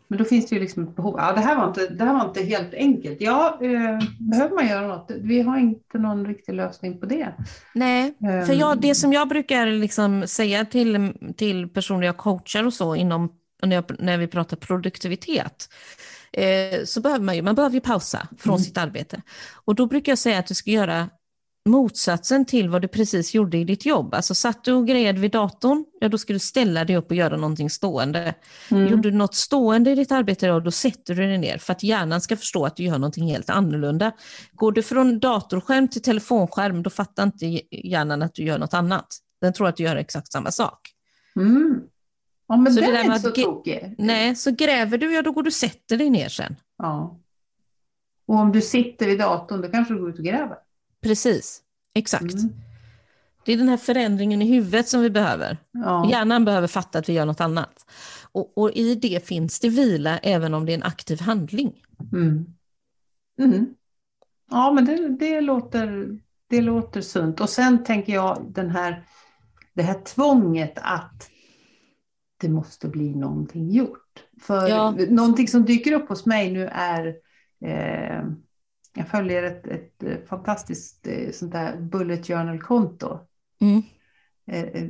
men 0.08 0.18
då 0.18 0.26
finns 0.26 0.50
det 0.50 0.56
ju 0.56 0.62
liksom 0.62 0.84
ett 0.84 0.96
behov. 0.96 1.16
Ja, 1.18 1.34
det, 1.34 1.42
här 1.42 1.56
var 1.56 1.68
inte, 1.68 1.88
det 1.88 2.04
här 2.04 2.14
var 2.14 2.26
inte 2.26 2.44
helt 2.44 2.74
enkelt. 2.74 3.22
Ja, 3.22 3.60
eh, 3.62 4.00
behöver 4.20 4.56
man 4.56 4.68
göra 4.68 4.88
något? 4.88 5.12
Vi 5.22 5.42
har 5.42 5.58
inte 5.58 5.98
någon 5.98 6.26
riktig 6.26 6.54
lösning 6.54 7.00
på 7.00 7.06
det. 7.06 7.34
Nej, 7.74 8.14
för 8.20 8.54
jag, 8.54 8.82
det 8.82 8.96
som 8.96 9.14
jag 9.14 9.28
brukar 9.28 9.66
liksom 9.66 10.28
säga 10.28 10.66
till, 10.66 11.14
till 11.38 11.70
personer 11.70 12.06
jag 12.06 12.18
coachar 12.18 12.64
och 12.64 12.74
så 12.74 12.96
inom, 12.96 13.32
när, 13.64 13.76
jag, 13.76 13.86
när 14.00 14.18
vi 14.18 14.28
pratar 14.28 14.58
produktivitet, 14.58 15.70
eh, 16.34 16.84
så 16.86 17.02
behöver 17.02 17.26
man 17.26 17.36
ju, 17.36 17.42
man 17.42 17.56
behöver 17.56 17.76
ju 17.76 17.82
pausa 17.82 18.28
från 18.38 18.54
mm. 18.54 18.64
sitt 18.64 18.78
arbete. 18.78 19.22
Och 19.66 19.76
då 19.76 19.86
brukar 19.86 20.12
jag 20.12 20.20
säga 20.20 20.40
att 20.40 20.48
du 20.48 20.54
ska 20.54 20.72
göra 20.72 21.10
motsatsen 21.70 22.46
till 22.46 22.70
vad 22.70 22.82
du 22.82 22.88
precis 22.88 23.34
gjorde 23.34 23.58
i 23.58 23.64
ditt 23.64 23.86
jobb. 23.86 24.14
Alltså 24.14 24.36
satt 24.36 24.64
du 24.64 24.74
och 24.74 24.88
grejade 24.88 25.20
vid 25.20 25.32
datorn, 25.32 25.86
ja 26.00 26.10
då 26.10 26.18
ska 26.18 26.34
du 26.34 26.40
ställa 26.40 26.86
dig 26.86 26.98
upp 26.98 27.10
och 27.10 27.16
göra 27.16 27.38
någonting 27.38 27.70
stående. 27.70 28.34
Mm. 28.72 28.88
Gjorde 28.88 29.12
du 29.12 29.18
något 29.18 29.36
stående 29.36 29.92
i 29.92 29.96
ditt 29.96 30.12
arbete 30.12 30.46
idag, 30.46 30.64
då 30.64 30.72
sätter 30.72 31.16
du 31.16 31.28
dig 31.28 31.38
ner 31.38 31.58
för 31.58 31.74
att 31.74 31.84
hjärnan 31.84 32.22
ska 32.22 32.38
förstå 32.38 32.66
att 32.66 32.76
du 32.76 32.84
gör 32.84 32.98
någonting 32.98 33.28
helt 33.28 33.50
annorlunda. 33.50 34.12
Går 34.52 34.72
du 34.72 34.84
från 34.84 35.20
datorskärm 35.20 35.88
till 35.88 36.02
telefonskärm, 36.02 36.84
då 36.84 36.90
fattar 36.90 37.24
inte 37.24 37.62
hjärnan 37.72 38.22
att 38.22 38.36
du 38.36 38.44
gör 38.44 38.58
något 38.58 38.74
annat. 38.74 39.08
Den 39.42 39.54
tror 39.54 39.68
att 39.68 39.78
du 39.78 39.84
gör 39.84 39.96
exakt 39.96 40.32
samma 40.32 40.52
sak. 40.52 40.80
Mm. 41.36 41.82
Ja, 42.48 42.58
men 42.58 42.74
så 42.74 42.82
den 42.82 42.96
är 42.96 43.04
inte 43.04 43.20
så 43.20 43.32
tokig. 43.32 43.96
Nej, 43.98 44.36
så 44.36 44.52
gräver 44.52 44.98
du, 44.98 45.14
ja 45.14 45.22
då 45.22 45.32
går 45.32 45.44
du 45.44 45.48
och 45.48 45.54
sätter 45.54 45.98
dig 45.98 46.10
ner 46.10 46.30
sen. 46.30 46.56
Ja. 46.78 47.20
Och 48.28 48.36
om 48.36 48.52
du 48.52 48.62
sitter 48.62 49.08
vid 49.08 49.20
datorn, 49.20 49.62
då 49.62 49.68
kanske 49.68 49.94
du 49.94 50.00
går 50.00 50.10
ut 50.10 50.20
och 50.20 50.26
gräver. 50.26 50.58
Precis, 51.02 51.62
exakt. 51.96 52.34
Mm. 52.34 52.50
Det 53.46 53.54
är 53.54 53.58
den 53.58 53.70
här 53.70 53.78
förändringen 53.78 54.42
i 54.42 54.46
huvudet 54.46 54.88
som 54.88 55.02
vi 55.02 55.10
behöver. 55.10 55.58
Ja. 55.72 56.10
Hjärnan 56.10 56.46
behöver 56.46 56.68
fatta 56.68 57.00
att 57.00 57.10
vi 57.10 57.14
gör 57.14 57.26
något 57.26 57.42
annat. 57.42 57.86
Och, 58.32 58.58
och, 58.58 58.72
i 58.72 58.96
det 58.96 59.28
finns 59.28 59.60
det 59.60 59.70
vila 59.70 60.18
även 60.18 60.54
om 60.54 60.66
det 60.66 60.72
är 60.72 60.78
en 60.78 60.84
aktiv 60.84 61.22
handling. 61.22 61.84
Mm. 62.14 62.46
Mm. 63.40 63.76
Ja, 64.52 64.72
men 64.72 64.86
det, 64.86 65.10
det, 65.10 65.42
låter, 65.42 66.20
det 66.48 66.62
låter 66.62 67.02
sunt. 67.02 67.42
Och 67.42 67.50
sen 67.50 67.84
tänker 67.84 68.14
jag 68.14 68.52
den 68.56 68.70
här, 68.70 69.04
det 69.74 69.84
här 69.84 70.02
tvånget 70.02 70.74
att 70.76 71.30
det 72.42 72.50
måste 72.50 72.88
bli 72.88 73.16
någonting 73.16 73.72
gjort. 73.72 74.24
För 74.42 74.68
ja. 74.68 74.96
någonting 75.10 75.48
som 75.48 75.66
dyker 75.66 75.92
upp 75.92 76.10
hos 76.10 76.26
mig 76.26 76.52
nu 76.52 76.70
är 76.72 77.16
eh, 77.66 78.24
jag 78.96 79.08
följer 79.08 79.44
ett, 79.44 79.68
ett, 79.68 80.04
eh, 80.04 80.18
fantastiskt 80.30 81.08
eh, 81.08 81.32
sånt 81.32 81.52
där 81.52 81.78
bullet 81.78 82.28
journal-konto. 82.28 83.20
Mm. 83.62 83.82
Eh, 84.52 84.90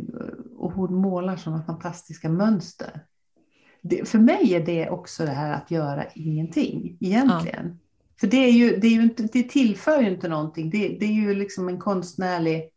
och 0.58 0.72
hon 0.72 0.96
målar 0.96 1.36
sådana 1.36 1.64
fantastiska 1.64 2.30
mönster. 2.30 3.06
Det, 3.82 4.10
för 4.10 4.20
mig 4.20 4.54
är 4.54 4.66
det 4.66 4.90
också 4.90 5.26
det 5.26 5.32
här 5.32 5.54
att 5.54 5.72
göra 5.72 6.06
ingenting 6.16 6.98
egentligen. 7.00 7.66
Ja. 7.66 7.86
För 8.20 8.28
det, 8.28 8.38
är 8.38 8.52
ju, 8.52 8.78
det, 8.78 8.88
är 8.88 8.92
ju 8.92 9.04
inte, 9.04 9.24
det 9.24 9.44
tillför 9.44 10.02
ju 10.02 10.10
inte 10.10 10.28
någonting. 10.28 10.70
Det, 10.70 10.98
det 11.00 11.06
är 11.06 11.14
ju 11.14 11.36
liksom 11.36 11.70
en 11.70 11.80
konstnärlig 11.80 12.70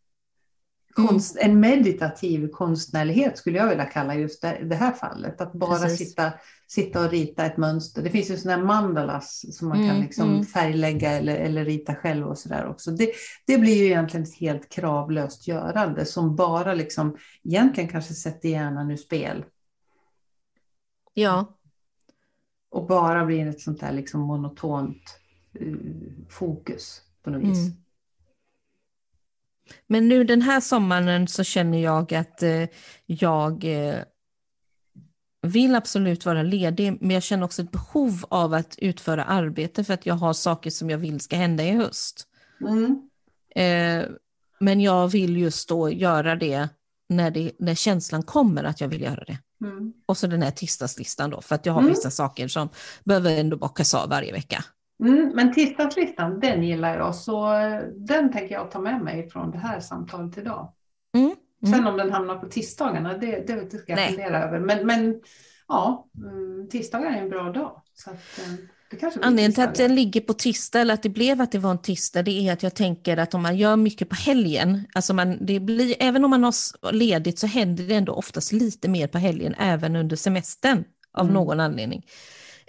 Konst, 0.94 1.36
mm. 1.36 1.50
En 1.50 1.60
meditativ 1.60 2.48
konstnärlighet 2.48 3.38
skulle 3.38 3.58
jag 3.58 3.68
vilja 3.68 3.84
kalla 3.84 4.14
just 4.14 4.42
det, 4.42 4.58
det 4.64 4.74
här 4.74 4.92
fallet. 4.92 5.40
Att 5.40 5.52
bara 5.52 5.88
sitta, 5.88 6.32
sitta 6.66 7.04
och 7.04 7.10
rita 7.10 7.46
ett 7.46 7.56
mönster. 7.56 8.02
Det 8.02 8.10
finns 8.10 8.30
ju 8.30 8.36
sådana 8.36 8.58
här 8.58 8.66
mandalas 8.66 9.56
som 9.58 9.68
man 9.68 9.76
mm, 9.76 9.88
kan 9.88 10.00
liksom 10.00 10.28
mm. 10.28 10.44
färglägga 10.44 11.10
eller, 11.10 11.36
eller 11.36 11.64
rita 11.64 11.94
själv 11.94 12.26
och 12.26 12.38
sådär 12.38 12.66
också. 12.66 12.90
Det, 12.90 13.12
det 13.46 13.58
blir 13.58 13.76
ju 13.76 13.84
egentligen 13.84 14.24
ett 14.24 14.34
helt 14.34 14.68
kravlöst 14.68 15.48
görande 15.48 16.04
som 16.04 16.36
bara 16.36 16.74
liksom 16.74 17.16
egentligen 17.44 17.90
kanske 17.90 18.14
sätter 18.14 18.48
hjärnan 18.48 18.90
ur 18.90 18.96
spel. 18.96 19.44
Ja. 21.14 21.58
Och 22.70 22.86
bara 22.86 23.24
blir 23.24 23.46
ett 23.46 23.60
sånt 23.60 23.80
där 23.80 23.92
liksom 23.92 24.20
monotont 24.20 25.02
uh, 25.60 25.76
fokus 26.28 27.02
på 27.22 27.30
något 27.30 27.42
vis. 27.42 27.66
Mm. 27.66 27.81
Men 29.86 30.08
nu 30.08 30.24
den 30.24 30.42
här 30.42 30.60
sommaren 30.60 31.28
så 31.28 31.44
känner 31.44 31.78
jag 31.78 32.14
att 32.14 32.42
eh, 32.42 32.68
jag 33.06 33.64
eh, 33.64 33.98
vill 35.42 35.74
absolut 35.74 36.26
vara 36.26 36.42
ledig, 36.42 36.98
men 37.00 37.10
jag 37.10 37.22
känner 37.22 37.44
också 37.44 37.62
ett 37.62 37.70
behov 37.70 38.24
av 38.28 38.54
att 38.54 38.78
utföra 38.78 39.24
arbete 39.24 39.84
för 39.84 39.94
att 39.94 40.06
jag 40.06 40.14
har 40.14 40.32
saker 40.32 40.70
som 40.70 40.90
jag 40.90 40.98
vill 40.98 41.20
ska 41.20 41.36
hända 41.36 41.64
i 41.64 41.70
höst. 41.70 42.26
Mm. 42.60 43.08
Eh, 43.54 44.08
men 44.60 44.80
jag 44.80 45.08
vill 45.08 45.36
just 45.36 45.68
då 45.68 45.90
göra 45.90 46.36
det 46.36 46.68
när, 47.08 47.30
det 47.30 47.52
när 47.58 47.74
känslan 47.74 48.22
kommer 48.22 48.64
att 48.64 48.80
jag 48.80 48.88
vill 48.88 49.02
göra 49.02 49.24
det. 49.24 49.38
Mm. 49.64 49.92
Och 50.06 50.18
så 50.18 50.26
den 50.26 50.42
här 50.42 50.50
tisdagslistan 50.50 51.30
då, 51.30 51.40
för 51.40 51.54
att 51.54 51.66
jag 51.66 51.72
har 51.72 51.80
mm. 51.80 51.92
vissa 51.92 52.10
saker 52.10 52.48
som 52.48 52.68
behöver 53.04 53.36
ändå 53.36 53.56
bockas 53.56 53.94
av 53.94 54.08
varje 54.08 54.32
vecka. 54.32 54.64
Mm, 55.02 55.32
men 55.34 55.54
tisdagslistan, 55.54 56.40
den 56.40 56.62
gillar 56.62 56.96
jag, 56.98 57.14
så 57.14 57.54
eh, 57.54 57.80
den 57.96 58.32
tänker 58.32 58.54
jag 58.54 58.70
ta 58.70 58.80
med 58.80 59.00
mig 59.00 59.30
från 59.30 59.50
det 59.50 59.58
här 59.58 59.80
samtalet 59.80 60.38
idag. 60.38 60.72
Mm, 61.14 61.34
mm. 61.64 61.74
Sen 61.74 61.86
om 61.86 61.96
den 61.96 62.12
hamnar 62.12 62.38
på 62.38 62.46
tisdagarna, 62.46 63.18
det, 63.18 63.46
det, 63.46 63.78
ska 63.78 63.92
jag 63.92 63.96
Nej. 63.96 64.08
fundera 64.08 64.44
över. 64.44 64.60
Men, 64.60 64.86
men 64.86 65.20
ja, 65.68 66.08
mm, 66.16 66.68
tisdagar 66.68 67.10
är 67.10 67.22
en 67.22 67.30
bra 67.30 67.52
dag. 67.52 67.82
Så 67.94 68.10
att, 68.10 68.38
eh, 68.38 68.54
Anledningen 69.22 69.52
till 69.52 69.62
att 69.62 69.74
den 69.74 69.94
ligger 69.94 70.20
på 70.20 70.32
tisdag, 70.32 70.80
eller 70.80 70.94
att 70.94 71.02
det 71.02 71.08
blev 71.08 71.40
att 71.40 71.52
det 71.52 71.58
var 71.58 71.70
en 71.70 71.82
tisdag, 71.82 72.22
det 72.22 72.48
är 72.48 72.52
att 72.52 72.62
jag 72.62 72.74
tänker 72.74 73.16
att 73.16 73.34
om 73.34 73.42
man 73.42 73.56
gör 73.56 73.76
mycket 73.76 74.08
på 74.08 74.14
helgen, 74.14 74.86
alltså 74.94 75.14
man, 75.14 75.46
det 75.46 75.60
blir, 75.60 75.96
även 75.98 76.24
om 76.24 76.30
man 76.30 76.44
har 76.44 76.92
ledigt 76.92 77.38
så 77.38 77.46
händer 77.46 77.84
det 77.84 77.94
ändå 77.94 78.12
oftast 78.12 78.52
lite 78.52 78.88
mer 78.88 79.08
på 79.08 79.18
helgen, 79.18 79.54
även 79.58 79.96
under 79.96 80.16
semestern 80.16 80.84
av 81.12 81.24
mm. 81.24 81.34
någon 81.34 81.60
anledning. 81.60 82.06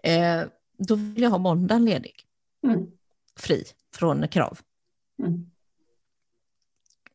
Eh, 0.03 0.41
då 0.77 0.95
vill 0.95 1.23
jag 1.23 1.29
ha 1.29 1.37
måndagen 1.37 1.85
ledig. 1.85 2.22
Mm. 2.63 2.87
Fri 3.35 3.63
från 3.95 4.27
krav. 4.27 4.59
Mm. 5.19 5.49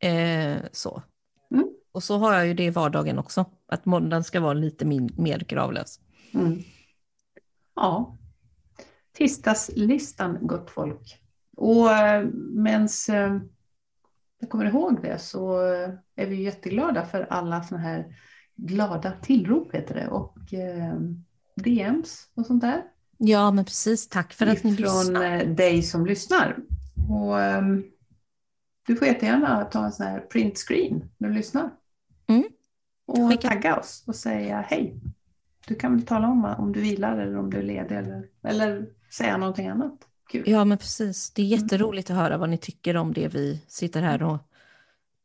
Eh, 0.01 0.63
så. 0.73 1.03
Mm. 1.51 1.69
Och 1.93 2.03
så 2.03 2.19
har 2.19 2.35
jag 2.35 2.47
ju 2.47 2.55
det 2.55 2.65
i 2.65 2.71
vardagen 2.71 3.19
också, 3.19 3.45
att 3.67 3.85
måndagen 3.85 4.25
ska 4.25 4.41
vara 4.41 4.53
lite 4.53 4.85
min, 4.85 5.11
mer 5.17 5.39
kravlös. 5.39 6.01
Mm. 6.35 6.63
Ja, 7.75 8.17
tisdagslistan 9.13 10.39
gott 10.47 10.71
folk. 10.71 11.23
Och 11.57 11.91
eh, 11.91 12.29
medan 12.55 12.89
eh, 13.09 13.41
jag 14.39 14.51
kommer 14.51 14.65
ihåg 14.65 15.03
det 15.03 15.19
så 15.19 15.67
eh, 15.67 15.91
är 16.17 16.27
vi 16.27 16.43
jätteglada 16.43 17.07
för 17.07 17.23
alla 17.31 17.63
sådana 17.63 17.85
här 17.85 18.17
glada 18.57 19.13
tillrop 19.23 19.75
heter 19.75 19.95
det 19.95 20.09
och 20.09 20.39
DMs 21.55 22.31
och 22.35 22.47
sånt 22.47 22.61
där. 22.61 22.83
Ja, 23.19 23.51
men 23.51 23.65
precis. 23.65 24.09
Tack 24.09 24.33
för 24.33 24.47
att 24.47 24.65
ni 24.65 24.71
lyssnar. 24.71 25.05
Från 25.05 25.17
eh, 25.17 25.49
dig 25.49 25.83
som 25.83 26.07
lyssnar. 26.07 26.57
Och, 27.11 27.39
um, 27.39 27.85
du 28.87 28.97
får 28.97 29.09
jättegärna 29.09 29.65
ta 29.65 29.85
en 29.85 29.93
sån 29.93 30.07
här 30.07 30.21
print 30.21 30.59
screen 30.59 31.11
när 31.19 31.29
du 31.29 31.35
lyssnar. 31.35 31.71
Mm. 32.27 32.45
Och 33.07 33.31
Skicka. 33.31 33.49
tagga 33.49 33.77
oss 33.77 34.05
och 34.07 34.17
säga 34.17 34.65
hej. 34.69 35.01
Du 35.67 35.75
kan 35.75 35.97
väl 35.97 36.07
tala 36.07 36.29
om 36.29 36.45
om 36.45 36.73
du 36.73 36.81
vilar 36.81 37.19
eller 37.19 37.39
om 37.39 37.51
du 37.51 37.59
är 37.59 37.63
ledig 37.63 37.97
eller, 37.97 38.29
eller 38.43 38.87
säga 39.11 39.37
någonting 39.37 39.69
annat. 39.69 40.09
Kul. 40.29 40.45
Ja, 40.47 40.65
men 40.65 40.79
precis. 40.79 41.31
Det 41.31 41.43
är 41.43 41.47
mm. 41.47 41.61
jätteroligt 41.61 42.11
mm. 42.11 42.19
att 42.19 42.25
höra 42.25 42.39
vad 42.39 42.51
ni 42.51 42.59
tycker 42.59 42.97
om 42.97 43.13
det 43.13 43.29
vi 43.29 43.63
sitter 43.69 44.03
här 44.03 44.23
och 44.23 44.39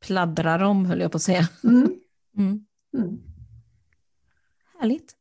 pladdrar 0.01 0.63
om, 0.63 0.85
höll 0.85 1.01
jag 1.01 1.11
på 1.11 1.15
att 1.15 1.21
säga. 1.21 1.47
Mm. 1.63 1.95
Mm. 2.37 2.65
mm. 2.93 3.19
Härligt. 4.79 5.15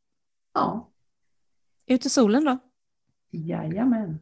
Ja. 0.54 0.91
Ut 1.86 2.06
i 2.06 2.10
solen 2.10 2.44
då? 2.44 2.58
Jajamän. 3.30 4.18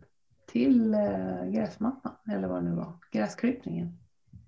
Till 0.47 0.95
äh, 0.95 1.51
gräsmattan, 1.51 2.13
eller 2.33 2.49
vad 2.49 2.63
det 2.63 2.71
nu 2.71 2.77
var. 2.77 2.99
Gräskrypningen. 3.13 3.99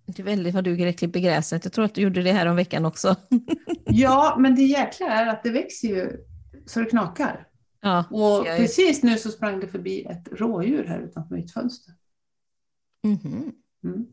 Det 0.06 0.22
är 0.22 0.24
väldigt 0.24 0.54
vad 0.54 0.64
du 0.64 0.92
klipper 0.92 1.20
gräset. 1.20 1.64
Jag 1.64 1.72
tror 1.72 1.84
att 1.84 1.94
du 1.94 2.00
gjorde 2.00 2.22
det 2.22 2.32
här 2.32 2.46
om 2.46 2.56
veckan 2.56 2.84
också. 2.84 3.16
ja, 3.84 4.36
men 4.38 4.54
det 4.54 4.62
jäkla 4.62 5.06
är 5.06 5.26
att 5.26 5.42
det 5.42 5.50
växer 5.50 5.88
ju 5.88 6.24
så 6.66 6.80
det 6.80 6.86
knakar. 6.86 7.48
Ja, 7.80 8.04
och 8.10 8.44
precis 8.44 9.02
nu 9.02 9.18
så 9.18 9.30
sprang 9.30 9.60
det 9.60 9.68
förbi 9.68 10.04
ett 10.04 10.28
rådjur 10.32 10.84
här 10.84 11.00
utanför 11.00 11.34
mitt 11.34 11.52
fönster. 11.52 11.94
Mm 13.04 13.18
-hmm. 13.18 13.52
mm. 13.84 14.06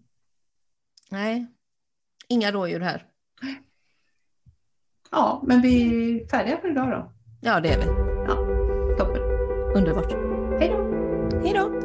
Nej, 1.11 1.47
inga 2.27 2.51
rådjur 2.51 2.79
här. 2.79 3.05
Ja, 5.11 5.43
men 5.47 5.61
vi 5.61 5.83
är 6.21 6.27
färdiga 6.27 6.57
för 6.57 6.71
idag 6.71 6.89
då. 6.89 7.13
Ja, 7.41 7.59
det 7.59 7.69
är 7.69 7.79
vi. 7.79 7.85
Ja. 8.27 8.48
Underbart. 9.79 10.11
Hej 10.59 10.69
då. 10.69 10.77
Hej 11.43 11.53
då. 11.53 11.78